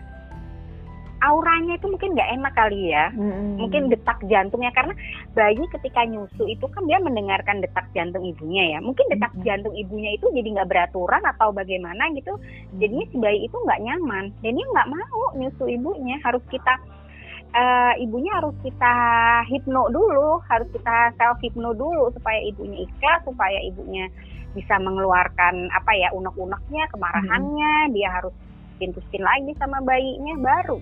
auranya 1.25 1.81
itu 1.81 1.89
mungkin 1.89 2.13
nggak 2.13 2.33
enak 2.37 2.53
kali 2.53 2.93
ya. 2.93 3.09
Mm, 3.17 3.25
mm. 3.25 3.55
mungkin 3.57 3.83
detak 3.89 4.19
jantungnya 4.29 4.69
karena 4.77 4.93
bayi 5.33 5.65
ketika 5.73 6.05
nyusu 6.05 6.45
itu 6.45 6.67
kan 6.69 6.85
dia 6.85 7.01
mendengarkan 7.01 7.65
detak 7.65 7.89
jantung 7.97 8.25
ibunya 8.27 8.77
ya. 8.77 8.79
Mungkin 8.85 9.09
detak 9.09 9.33
Mhm. 9.33 9.45
jantung 9.45 9.75
ibunya 9.75 10.13
itu 10.17 10.29
jadi 10.37 10.49
nggak 10.61 10.69
beraturan 10.69 11.23
atau 11.25 11.53
bagaimana 11.57 12.13
gitu. 12.13 12.37
Jadinya 12.77 13.07
si 13.09 13.17
bayi 13.17 13.49
itu 13.49 13.57
nggak 13.57 13.81
nyaman. 13.81 14.25
Dan 14.45 14.61
dia 14.61 14.67
nggak 14.77 14.91
mau 14.93 15.25
nyusu 15.41 15.65
ibunya. 15.73 16.21
Harus 16.21 16.45
kita 16.53 16.77
eh, 17.57 17.93
ibunya 18.05 18.37
harus 18.37 18.53
kita 18.61 18.95
hipno 19.49 19.89
dulu 19.89 20.45
harus 20.45 20.69
kita 20.77 21.17
self 21.17 21.41
hipno 21.41 21.73
dulu 21.73 22.13
supaya 22.13 22.39
ibunya 22.45 22.85
ikhlas 22.85 23.25
supaya 23.25 23.59
ibunya 23.65 24.07
bisa 24.53 24.77
mengeluarkan 24.81 25.69
apa 25.73 25.93
ya 25.97 26.09
unek-uneknya 26.13 26.85
kemarahannya 26.93 27.93
dia 27.93 28.09
harus 28.13 28.33
pintusin 28.77 29.25
lagi 29.25 29.53
sama 29.57 29.81
bayinya 29.81 30.37
baru 30.37 30.81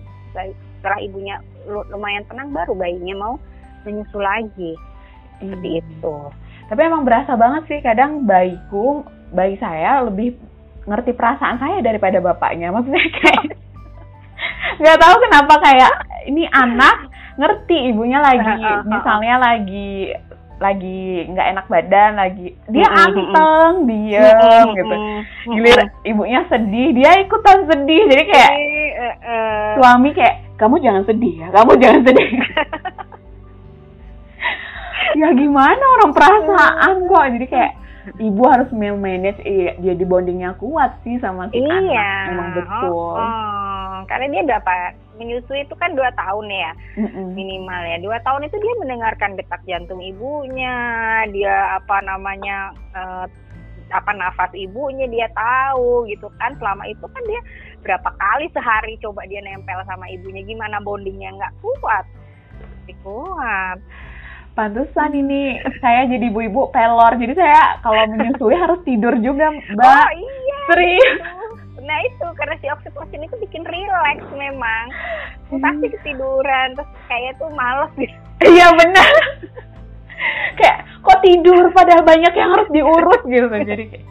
setelah 0.79 0.99
ibunya 0.99 1.39
lu- 1.63 1.87
lumayan 1.91 2.27
tenang 2.27 2.51
baru 2.51 2.75
bayinya 2.75 3.15
mau 3.15 3.33
menyusu 3.87 4.19
lagi 4.19 4.75
seperti 5.39 5.79
Iya. 5.79 5.81
itu 5.83 6.15
Tapi 6.65 6.81
emang 6.81 7.05
berasa 7.05 7.37
banget 7.37 7.69
sih 7.69 7.79
kadang 7.85 8.25
bayiku, 8.25 9.05
bayi 9.29 9.53
saya 9.61 10.01
lebih 10.01 10.33
ngerti 10.89 11.13
perasaan 11.13 11.61
saya 11.61 11.77
daripada 11.85 12.17
bapaknya. 12.17 12.73
Maksudnya 12.73 13.05
kayak 13.21 13.43
nggak 14.81 14.97
tahu 14.97 15.15
kenapa 15.29 15.53
kayak 15.61 15.93
ini 16.25 16.43
anak 16.49 17.09
ngerti 17.37 17.93
ibunya 17.93 18.19
lagi. 18.21 18.61
Misalnya 18.91 19.35
lagi 19.39 20.13
lagi 20.55 21.27
nggak 21.27 21.47
enak 21.51 21.65
badan 21.67 22.15
lagi 22.15 22.55
dia 22.71 22.87
anteng 22.87 23.85
diem 23.85 24.67
gitu. 24.71 24.95
Gilir 25.51 25.79
ibunya 26.07 26.41
sedih 26.47 26.95
dia 26.95 27.11
ikutan 27.21 27.67
sedih. 27.67 28.07
Jadi 28.07 28.23
kayak 28.29 28.53
Eh, 28.95 29.15
eh, 29.27 29.75
suami 29.75 30.09
kayak 30.15 30.55
kamu 30.55 30.79
jangan 30.79 31.03
sedih 31.03 31.33
ya 31.35 31.47
kamu 31.51 31.71
jangan 31.83 32.01
sedih. 32.07 32.29
Ya 35.15 35.31
gimana 35.31 35.79
orang 35.79 36.11
perasaan 36.11 37.07
kok. 37.07 37.25
Jadi 37.39 37.45
kayak 37.47 37.71
ibu 38.19 38.41
harus 38.51 38.67
manage 38.75 39.39
iya, 39.47 39.71
jadi 39.79 40.03
bondingnya 40.03 40.59
kuat 40.59 40.99
sih 41.07 41.15
sama 41.23 41.47
si 41.55 41.63
iya. 41.63 41.71
anak 41.71 42.31
emang 42.35 42.49
betul. 42.59 42.91
Oh, 42.91 43.15
oh. 43.15 43.64
Karena 44.05 44.25
dia 44.31 44.43
berapa 44.45 44.73
menyusui 45.19 45.63
itu 45.63 45.75
kan 45.77 45.93
dua 45.95 46.11
tahun 46.15 46.47
ya 46.51 46.71
Mm-mm. 46.99 47.33
minimal 47.33 47.81
ya 47.83 47.97
dua 48.01 48.17
tahun 48.23 48.47
itu 48.47 48.57
dia 48.59 48.73
mendengarkan 48.81 49.37
detak 49.37 49.61
jantung 49.65 49.99
ibunya 49.99 50.75
dia 51.31 51.79
apa 51.79 52.01
namanya 52.03 52.71
eh, 52.95 53.25
apa 53.93 54.11
nafas 54.17 54.49
ibunya 54.57 55.05
dia 55.05 55.29
tahu 55.37 56.09
gitu 56.09 56.25
kan 56.41 56.57
selama 56.57 56.89
itu 56.89 57.05
kan 57.05 57.23
dia 57.29 57.41
berapa 57.85 58.09
kali 58.17 58.49
sehari 58.49 58.97
coba 58.97 59.23
dia 59.29 59.45
nempel 59.45 59.77
sama 59.85 60.09
ibunya 60.09 60.41
gimana 60.41 60.81
bondingnya 60.81 61.33
nggak 61.37 61.53
kuat 61.61 62.05
Nggak 62.85 62.97
kuat 63.05 63.79
Pantesan 64.55 65.11
ini 65.11 65.59
saya 65.83 66.07
jadi 66.07 66.31
ibu-ibu 66.31 66.71
pelor. 66.71 67.19
Jadi 67.19 67.35
saya 67.35 67.75
kalau 67.83 68.07
menyusui 68.07 68.55
harus 68.55 68.79
tidur 68.87 69.11
juga, 69.19 69.51
Mbak. 69.51 69.83
oh 69.83 70.09
iya 70.15 70.55
Serius. 70.71 71.19
Nah 71.85 71.97
itu 72.01 72.25
karena 72.33 72.55
si 72.57 72.67
oksitosin 72.67 73.21
itu 73.21 73.35
bikin 73.39 73.63
rileks 73.63 74.25
memang 74.33 74.85
Hmm. 75.45 75.61
pasti 75.61 75.93
ketiduran 75.93 76.73
terus 76.73 76.89
kayak 77.05 77.37
tuh 77.37 77.53
males 77.53 77.93
gitu 77.95 78.17
Iya 78.41 78.73
benar. 78.73 79.13
kayak 80.57 80.79
kok 80.99 81.21
tidur 81.21 81.69
padahal 81.69 82.01
banyak 82.01 82.33
yang 82.33 82.49
harus 82.49 82.69
diurus 82.69 83.21
gitu. 83.23 83.45
Jadi 83.45 83.83
kayak, 83.93 84.05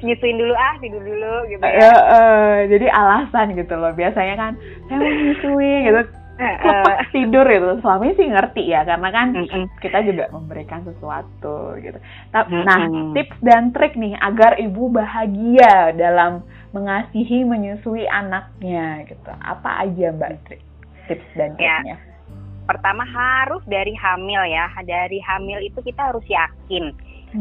nyusuin 0.00 0.36
dulu 0.36 0.54
ah 0.54 0.74
tidur 0.78 1.02
dulu 1.02 1.34
gitu 1.48 1.62
ya 1.64 1.90
eh, 1.90 2.56
jadi 2.70 2.86
alasan 2.86 3.58
gitu 3.58 3.74
loh. 3.74 3.90
Biasanya 3.90 4.34
kan 4.38 4.52
saya 4.86 4.96
mau 4.96 5.10
menyusui 5.10 5.74
gitu. 5.90 6.00
Eh, 6.40 6.44
eh. 6.44 6.56
Cepet 6.58 6.96
tidur 7.12 7.44
gitu. 7.44 7.68
Suami 7.84 8.16
sih 8.16 8.26
ngerti 8.28 8.64
ya 8.72 8.82
karena 8.88 9.08
kan 9.12 9.36
Mm-mm. 9.36 9.68
kita 9.84 10.00
juga 10.00 10.32
memberikan 10.32 10.80
sesuatu 10.82 11.76
gitu. 11.78 11.98
Nah, 12.32 12.88
tips 13.12 13.36
dan 13.44 13.70
trik 13.76 13.94
nih 13.94 14.16
agar 14.16 14.56
ibu 14.56 14.88
bahagia 14.88 15.92
dalam 15.92 16.40
mengasihi 16.72 17.44
menyusui 17.44 18.08
anaknya 18.08 19.04
gitu. 19.06 19.30
Apa 19.44 19.84
aja 19.84 20.08
Mbak 20.12 20.30
trik 20.48 20.62
tips 21.06 21.28
dan 21.36 21.52
Ya. 21.60 21.80
triknya? 21.80 21.98
pertama 22.62 23.02
harus 23.02 23.58
dari 23.66 23.90
hamil 23.92 24.38
ya 24.46 24.70
dari 24.86 25.18
hamil 25.18 25.58
itu 25.60 25.82
kita 25.82 26.14
harus 26.14 26.22
yakin. 26.30 26.94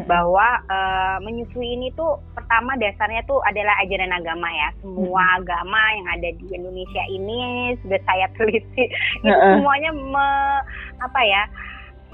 Bahwa 0.08 0.48
eh, 0.72 1.18
menyusui 1.28 1.76
ini 1.76 1.92
tuh 2.00 2.16
pertama 2.32 2.80
dasarnya 2.80 3.22
tuh 3.28 3.44
adalah 3.44 3.76
ajaran 3.84 4.12
agama 4.16 4.48
ya 4.48 4.70
semua 4.80 5.24
agama 5.36 5.82
yang 6.00 6.08
ada 6.16 6.30
di 6.32 6.46
Indonesia 6.56 7.04
ini 7.12 7.76
sudah 7.84 8.00
saya 8.08 8.28
teliti 8.40 8.88
itu 9.26 9.28
Heeh. 9.28 9.60
semuanya 9.60 9.92
me- 9.92 10.64
apa 11.04 11.22
ya 11.28 11.44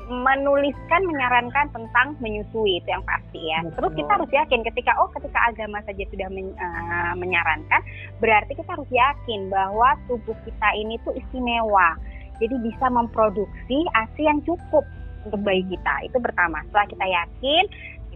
menuliskan 0.08 1.04
menyarankan 1.04 1.68
tentang 1.76 2.16
menyusui 2.24 2.80
itu 2.80 2.88
yang 2.88 3.04
pasti 3.04 3.52
ya. 3.52 3.60
Betul. 3.68 3.76
Terus 3.76 3.92
kita 4.00 4.12
harus 4.16 4.32
yakin 4.32 4.62
ketika 4.64 4.92
oh 5.04 5.12
ketika 5.12 5.40
agama 5.52 5.84
saja 5.84 6.04
sudah 6.08 6.32
men- 6.32 6.56
eh, 6.56 7.14
menyarankan 7.20 7.82
berarti 8.24 8.56
kita 8.56 8.72
harus 8.72 8.88
yakin 8.88 9.52
bahwa 9.52 10.00
tubuh 10.08 10.36
kita 10.48 10.68
ini 10.80 10.96
tuh 11.04 11.12
istimewa. 11.12 12.00
Jadi 12.40 12.56
bisa 12.64 12.88
memproduksi 12.88 13.78
ASI 13.98 14.24
yang 14.30 14.40
cukup 14.46 14.86
untuk 15.28 15.42
bayi 15.44 15.64
kita. 15.68 16.08
Itu 16.08 16.18
pertama. 16.24 16.64
Setelah 16.72 16.88
kita 16.90 17.06
yakin 17.06 17.64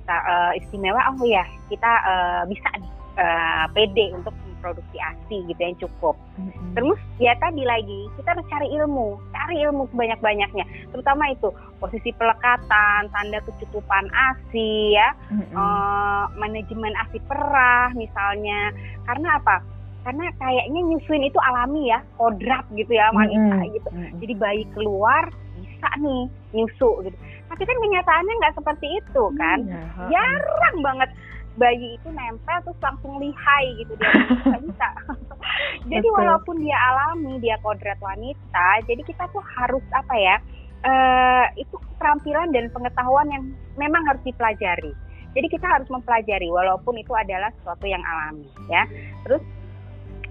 kita 0.02 0.16
eh, 0.18 0.52
istimewa 0.64 1.02
oh 1.14 1.22
ya 1.28 1.46
kita 1.70 1.92
eh, 2.08 2.42
bisa 2.50 2.70
nih 2.80 2.92
eh, 3.22 3.66
pede 3.78 4.06
untuk 4.18 4.34
memproduksi 4.62 4.98
ASI 5.02 5.38
gitu 5.50 5.62
yang 5.62 5.78
cukup. 5.82 6.16
Mm-mm. 6.38 6.78
Terus 6.78 7.02
ya 7.18 7.34
tadi 7.42 7.66
lagi 7.66 8.06
kita 8.14 8.38
harus 8.38 8.46
cari 8.46 8.70
ilmu, 8.78 9.18
cari 9.34 9.58
ilmu 9.66 9.90
sebanyak-banyaknya. 9.90 10.66
Terutama 10.94 11.34
itu 11.34 11.50
posisi 11.82 12.14
pelekatan, 12.14 13.10
tanda 13.10 13.42
kecukupan 13.42 14.06
ASI 14.14 14.94
ya, 14.94 15.18
Mm-mm. 15.34 15.50
eh, 15.50 16.26
manajemen 16.38 16.94
ASI 17.02 17.18
perah 17.26 17.90
misalnya. 17.98 18.70
Karena 19.10 19.42
apa? 19.42 19.66
Karena 20.02 20.34
kayaknya 20.38 20.82
nyusuin 20.82 21.26
itu 21.26 21.38
alami 21.42 21.90
ya, 21.90 22.02
kodrat 22.18 22.66
gitu 22.78 22.94
ya 22.94 23.10
wanita 23.14 23.66
Mm-mm. 23.66 23.74
gitu. 23.74 23.90
Mm-mm. 23.90 24.18
Jadi 24.22 24.34
bayi 24.38 24.64
keluar 24.78 25.30
bisa 25.82 25.90
nih 25.98 26.22
nyusu 26.54 26.90
gitu. 27.10 27.18
Tapi 27.50 27.64
kan 27.66 27.78
kenyataannya 27.82 28.34
nggak 28.38 28.56
seperti 28.62 28.88
itu 29.02 29.24
kan 29.42 29.60
Iya, 29.66 29.82
heeh. 29.82 30.10
jarang 30.14 30.78
banget 30.86 31.10
bayi 31.60 32.00
itu 32.00 32.08
nempel 32.16 32.64
terus 32.64 32.80
langsung 32.80 33.20
lihai 33.20 33.66
gitu 33.76 33.92
dia 34.00 34.08
nggak 34.48 34.64
bisa 34.72 34.88
jadi 35.92 36.08
Betul. 36.08 36.16
walaupun 36.16 36.56
dia 36.64 36.80
alami 36.80 37.44
dia 37.44 37.60
kodrat 37.60 38.00
wanita 38.00 38.70
jadi 38.88 39.04
kita 39.04 39.28
tuh 39.36 39.44
harus 39.60 39.84
apa 39.92 40.16
ya 40.16 40.40
eh 40.88 41.46
itu 41.60 41.76
keterampilan 41.76 42.56
dan 42.56 42.72
pengetahuan 42.72 43.28
yang 43.36 43.44
memang 43.76 44.00
harus 44.08 44.24
dipelajari 44.24 44.96
jadi 45.36 45.48
kita 45.52 45.68
harus 45.68 45.92
mempelajari 45.92 46.48
walaupun 46.48 46.96
itu 46.96 47.12
adalah 47.12 47.52
sesuatu 47.60 47.84
yang 47.84 48.02
alami 48.08 48.48
ya 48.72 48.88
terus 49.28 49.44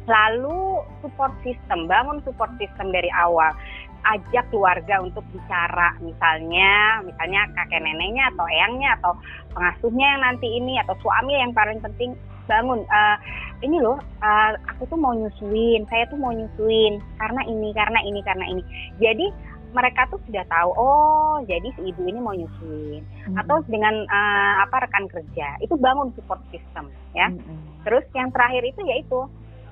lalu 0.09 0.81
support 1.05 1.37
system 1.45 1.85
bangun 1.85 2.25
support 2.25 2.49
system 2.57 2.89
dari 2.89 3.13
awal 3.13 3.53
ajak 4.01 4.45
keluarga 4.49 5.03
untuk 5.05 5.25
bicara 5.33 5.97
misalnya 6.01 7.01
misalnya 7.05 7.45
kakek 7.53 7.81
neneknya 7.85 8.33
atau 8.33 8.45
eyangnya 8.49 8.91
atau 9.01 9.13
pengasuhnya 9.53 10.07
yang 10.17 10.23
nanti 10.25 10.49
ini 10.49 10.81
atau 10.81 10.95
suami 11.05 11.37
yang 11.37 11.53
paling 11.53 11.79
penting 11.85 12.17
bangun 12.49 12.83
Eh, 12.83 13.17
ini 13.63 13.79
loh 13.79 14.01
eh, 14.25 14.51
aku 14.75 14.89
tuh 14.91 14.99
mau 14.99 15.15
nyusuin 15.15 15.87
saya 15.87 16.09
tuh 16.11 16.19
mau 16.19 16.35
nyusuin 16.35 16.99
karena 17.21 17.43
ini 17.47 17.71
karena 17.77 18.01
ini 18.03 18.21
karena 18.27 18.47
ini 18.49 18.63
jadi 18.99 19.31
mereka 19.71 20.11
tuh 20.11 20.19
sudah 20.27 20.43
tahu 20.51 20.71
oh 20.75 21.39
jadi 21.47 21.71
si 21.79 21.95
ibu 21.95 22.03
ini 22.11 22.19
mau 22.19 22.35
nyusuin 22.35 23.07
Mm-mm. 23.07 23.39
atau 23.39 23.63
dengan 23.71 23.95
eh, 24.03 24.53
apa 24.67 24.83
rekan 24.83 25.07
kerja 25.07 25.61
itu 25.63 25.79
bangun 25.79 26.11
support 26.19 26.43
system 26.51 26.91
ya 27.15 27.31
Mm-mm. 27.31 27.71
Terus 27.85 28.05
yang 28.13 28.29
terakhir 28.33 28.63
itu 28.65 28.81
yaitu 28.85 29.19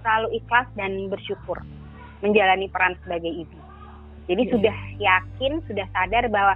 selalu 0.01 0.29
ikhlas 0.41 0.69
dan 0.79 1.13
bersyukur 1.13 1.61
menjalani 2.25 2.67
peran 2.73 2.97
sebagai 3.05 3.31
ibu. 3.31 3.59
Jadi 4.29 4.43
Iya. 4.45 4.53
sudah 4.53 4.77
yakin, 5.01 5.53
sudah 5.65 5.87
sadar 5.97 6.25
bahwa 6.29 6.55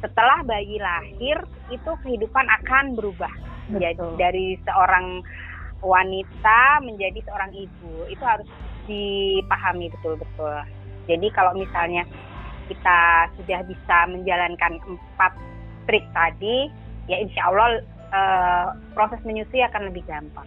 setelah 0.00 0.38
bayi 0.46 0.80
lahir 0.80 1.36
itu 1.68 1.90
kehidupan 2.06 2.46
akan 2.62 2.96
berubah 2.96 3.30
Betul. 3.68 4.16
dari 4.16 4.56
seorang 4.64 5.20
wanita 5.84 6.80
menjadi 6.86 7.20
seorang 7.26 7.52
ibu. 7.52 8.08
Itu 8.08 8.24
harus 8.24 8.48
dipahami 8.88 9.92
betul-betul. 9.92 10.56
Jadi 11.10 11.26
kalau 11.34 11.52
misalnya 11.58 12.06
kita 12.70 13.28
sudah 13.34 13.60
bisa 13.66 13.96
menjalankan 14.06 14.78
empat 14.86 15.32
trik 15.90 16.06
tadi, 16.14 16.70
ya 17.10 17.18
insya 17.18 17.50
Allah 17.50 17.82
uh, 18.14 18.66
proses 18.94 19.18
menyusui 19.26 19.58
akan 19.66 19.90
lebih 19.90 20.06
gampang 20.06 20.46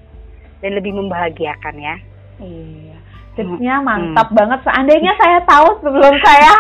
dan 0.63 0.71
lebih 0.79 0.95
membahagiakan 0.95 1.75
ya. 1.75 1.95
Iya. 2.39 2.97
Tipsnya 3.33 3.81
hmm. 3.81 3.85
mantap 3.85 4.27
hmm. 4.29 4.37
banget. 4.37 4.59
Seandainya 4.65 5.13
saya 5.17 5.39
tahu 5.49 5.67
sebelum 5.81 6.15
saya, 6.21 6.51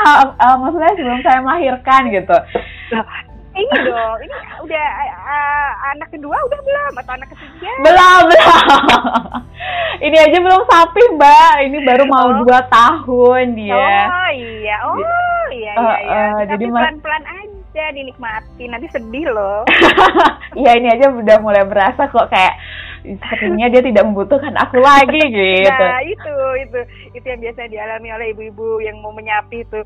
uh, 0.41 0.55
maksudnya 0.61 0.93
sebelum 0.97 1.21
saya 1.21 1.39
melahirkan 1.41 2.01
gitu. 2.09 2.37
ini 3.53 3.69
dong, 3.85 4.17
ini 4.17 4.35
udah 4.65 4.85
uh, 5.13 5.71
anak 5.93 6.09
kedua 6.09 6.33
udah 6.33 6.59
belum 6.65 6.93
atau 7.05 7.13
anak 7.13 7.29
ketiga? 7.37 7.69
Belum, 7.85 8.21
belum. 8.33 8.81
ini 10.09 10.17
aja 10.17 10.37
belum 10.41 10.61
sapi 10.65 11.01
mbak, 11.13 11.53
ini 11.69 11.77
baru 11.85 12.03
mau 12.09 12.33
oh. 12.33 12.41
dua 12.41 12.65
tahun 12.65 13.53
dia. 13.53 13.77
Oh 13.77 14.29
iya, 14.33 14.75
oh 14.89 14.97
iya 14.97 15.33
iya. 15.53 15.73
Uh, 15.77 15.97
iya. 16.01 16.21
Uh, 16.33 16.41
jadi 16.49 16.65
pelan-pelan 16.69 17.23
aja 17.25 17.83
dinikmati, 17.93 18.63
nanti 18.69 18.87
sedih 18.89 19.27
loh. 19.29 19.61
Iya 20.53 20.77
ini 20.77 20.85
aja 20.85 21.09
udah 21.09 21.37
mulai 21.41 21.65
berasa 21.65 22.05
kok 22.13 22.29
kayak 22.29 22.53
sepertinya 23.03 23.67
dia 23.67 23.81
tidak 23.83 24.03
membutuhkan 24.07 24.55
aku 24.55 24.79
lagi 24.79 25.21
gitu. 25.35 25.83
Nah 25.83 26.01
itu 26.07 26.35
itu 26.63 26.79
itu 27.19 27.25
yang 27.27 27.41
biasa 27.43 27.67
dialami 27.67 28.09
oleh 28.15 28.27
ibu-ibu 28.31 28.79
yang 28.79 28.97
mau 29.03 29.11
menyapi 29.11 29.67
itu. 29.67 29.79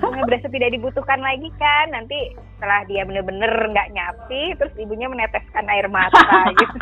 berasa 0.00 0.46
tidak 0.46 0.70
dibutuhkan 0.72 1.18
lagi 1.18 1.50
kan 1.58 1.90
nanti 1.90 2.34
setelah 2.56 2.86
dia 2.86 3.02
bener-bener 3.02 3.50
nggak 3.72 3.88
-bener 3.90 3.98
nyapi 3.98 4.42
terus 4.54 4.72
ibunya 4.78 5.10
meneteskan 5.10 5.66
air 5.66 5.90
mata 5.90 6.46
gitu. 6.60 6.78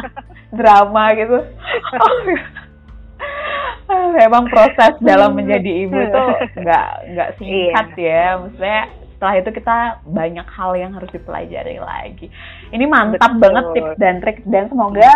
Drama 0.52 1.04
gitu. 1.16 1.38
Memang 3.88 4.52
proses 4.52 4.94
dalam 5.00 5.32
menjadi 5.32 5.88
ibu 5.88 5.96
tuh 6.12 6.30
nggak 6.60 6.88
nggak 7.16 7.30
singkat 7.40 7.86
iya. 7.96 8.36
ya, 8.36 8.36
maksudnya 8.36 8.80
setelah 9.18 9.34
itu 9.42 9.50
kita 9.50 9.78
banyak 10.06 10.46
hal 10.46 10.70
yang 10.78 10.94
harus 10.94 11.10
dipelajari 11.10 11.82
lagi. 11.82 12.30
Ini 12.70 12.84
mantap 12.86 13.34
Betul. 13.34 13.42
banget 13.42 13.64
tips 13.74 13.94
dan 13.98 14.14
trik 14.22 14.38
dan 14.46 14.70
semoga 14.70 15.10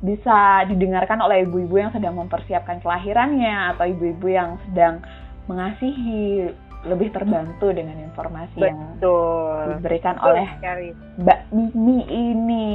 bisa 0.00 0.64
didengarkan 0.64 1.20
oleh 1.20 1.44
ibu-ibu 1.44 1.76
yang 1.76 1.92
sedang 1.92 2.16
mempersiapkan 2.16 2.80
kelahirannya 2.80 3.76
atau 3.76 3.84
ibu-ibu 3.84 4.26
yang 4.32 4.56
sedang 4.68 5.04
mengasihi 5.44 6.48
lebih 6.80 7.12
terbantu 7.12 7.76
dengan 7.76 7.92
informasi 8.00 8.56
Betul. 8.56 8.72
yang 8.72 9.76
diberikan 9.76 10.16
Betul 10.16 10.28
oleh 10.32 10.48
sekali. 10.56 10.88
Mbak 11.20 11.40
Mimi 11.52 11.98
ini. 12.08 12.68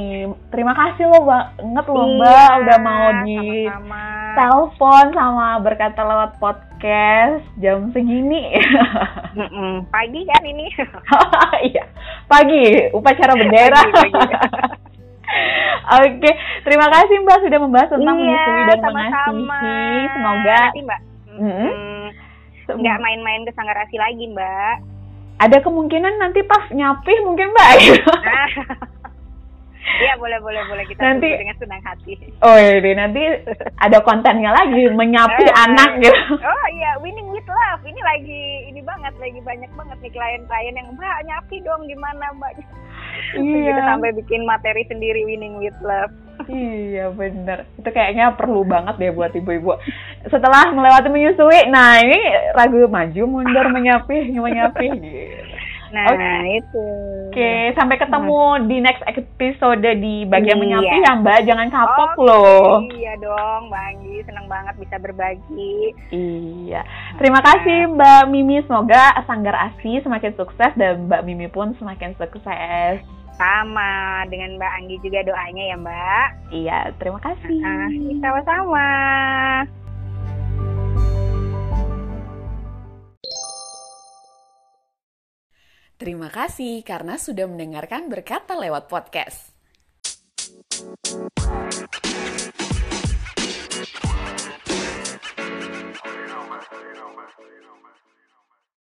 Terima 0.54 0.78
kasih 0.78 1.10
loh 1.10 1.26
banget 1.26 1.84
loh 1.90 2.06
iya, 2.06 2.14
Mbak 2.14 2.50
udah 2.62 2.78
mau 2.86 3.06
di 3.26 3.66
telepon 4.38 5.04
sama 5.10 5.58
berkata 5.58 6.00
lewat 6.06 6.38
podcast 6.38 7.42
jam 7.58 7.90
segini. 7.90 8.54
Pagi 9.94 10.20
kan 10.22 10.42
ini? 10.46 10.66
Iya, 11.56 11.88
pagi 12.28 12.92
upacara 12.92 13.32
bendera. 13.32 13.80
pagi, 13.90 14.12
pagi. 14.12 14.34
Oke, 15.86 16.30
terima 16.66 16.86
kasih 16.90 17.16
Mbak 17.22 17.38
sudah 17.46 17.58
membahas 17.62 17.88
tentang 17.94 18.16
iya, 18.18 18.26
menyusui 18.26 18.62
dan 18.66 18.78
sama 18.82 19.00
-sama. 19.06 19.30
mengasihi. 19.32 20.06
Semoga 20.10 20.58
nanti 20.58 20.80
Mbak 20.82 21.00
hmm, 21.36 22.06
nggak 22.80 22.98
main-main 22.98 23.42
ke 23.46 23.52
sanggar 23.54 23.78
asi 23.78 23.96
lagi 24.00 24.24
Mbak. 24.32 24.74
Ada 25.36 25.56
kemungkinan 25.60 26.14
nanti 26.16 26.40
pas 26.48 26.64
nyapih 26.72 27.16
mungkin 27.22 27.48
Mbak. 27.54 27.72
Iya 29.96 30.18
boleh 30.20 30.38
boleh 30.42 30.62
boleh 30.66 30.84
kita 30.90 30.98
nanti 30.98 31.30
dengan 31.30 31.56
senang 31.56 31.80
hati. 31.80 32.18
Oh 32.44 32.58
iya 32.58 32.92
nanti 32.98 33.22
ada 33.80 33.98
kontennya 34.02 34.52
lagi 34.52 34.92
menyapi 34.92 35.44
eh, 35.46 35.54
anak 35.56 35.90
gitu. 36.02 36.36
Oh 36.36 36.66
iya 36.74 36.98
winning 37.00 37.30
with 37.32 37.46
love 37.46 37.82
ini 37.86 38.00
lagi 38.02 38.42
ini 38.68 38.80
banget 38.82 39.14
lagi 39.16 39.40
banyak 39.40 39.70
banget 39.72 39.98
nih 40.02 40.12
klien-klien 40.12 40.74
yang 40.74 40.88
mbak 40.92 41.16
nyapi 41.24 41.56
dong 41.64 41.82
gimana 41.88 42.34
mbak 42.36 42.52
iya. 43.36 43.72
kita 43.72 43.82
sampai 43.82 44.10
bikin 44.16 44.42
materi 44.44 44.82
sendiri 44.86 45.24
winning 45.26 45.58
with 45.58 45.76
love. 45.82 46.12
Iya 46.46 47.10
bener. 47.10 47.66
Itu 47.80 47.88
kayaknya 47.90 48.36
perlu 48.38 48.62
banget 48.62 49.00
deh 49.00 49.10
buat 49.10 49.34
ibu-ibu. 49.34 49.74
Setelah 50.30 50.70
melewati 50.70 51.08
menyusui 51.10 51.72
nah 51.72 51.98
ini 51.98 52.20
ragu 52.54 52.86
maju 52.86 53.22
mundur 53.26 53.66
menyapi 53.72 54.30
menyapi 54.36 54.86
gitu 55.00 55.55
Nah, 55.94 56.04
okay. 56.10 56.58
itu. 56.58 56.86
Oke, 57.30 57.36
okay, 57.36 57.60
sampai 57.76 57.96
ketemu 58.00 58.42
nah. 58.42 58.64
di 58.66 58.76
next 58.82 59.02
episode 59.06 59.86
di 60.00 60.24
bagian 60.26 60.58
iya. 60.58 60.62
menyapi 60.62 60.96
ya, 61.04 61.12
Mbak. 61.20 61.40
Jangan 61.46 61.68
kapok 61.70 62.12
okay. 62.16 62.26
loh. 62.26 62.70
Iya 62.90 63.12
dong, 63.22 63.60
Mbak 63.70 63.82
Anggi. 63.92 64.16
Senang 64.26 64.46
banget 64.50 64.74
bisa 64.80 64.96
berbagi. 64.98 65.78
Iya. 66.10 66.82
Terima 67.20 67.38
nah. 67.40 67.46
kasih 67.52 67.78
Mbak 67.94 68.22
Mimi. 68.32 68.56
Semoga 68.66 69.14
Sanggar 69.28 69.56
Asi 69.56 70.02
semakin 70.02 70.32
sukses 70.34 70.72
dan 70.74 71.06
Mbak 71.06 71.22
Mimi 71.22 71.46
pun 71.46 71.76
semakin 71.78 72.16
sukses. 72.18 73.04
Sama 73.36 74.24
dengan 74.32 74.56
Mbak 74.56 74.72
Anggi 74.80 74.96
juga 75.04 75.20
doanya 75.22 75.64
ya 75.70 75.76
Mbak. 75.76 76.28
Iya, 76.56 76.78
terima 76.96 77.20
kasih. 77.20 77.60
Nah, 77.60 77.92
sama-sama. 78.24 78.88
Terima 85.96 86.28
kasih 86.28 86.84
karena 86.84 87.16
sudah 87.16 87.48
mendengarkan 87.48 88.12
berkata 88.12 88.52
lewat 88.52 88.92
podcast. 88.92 89.56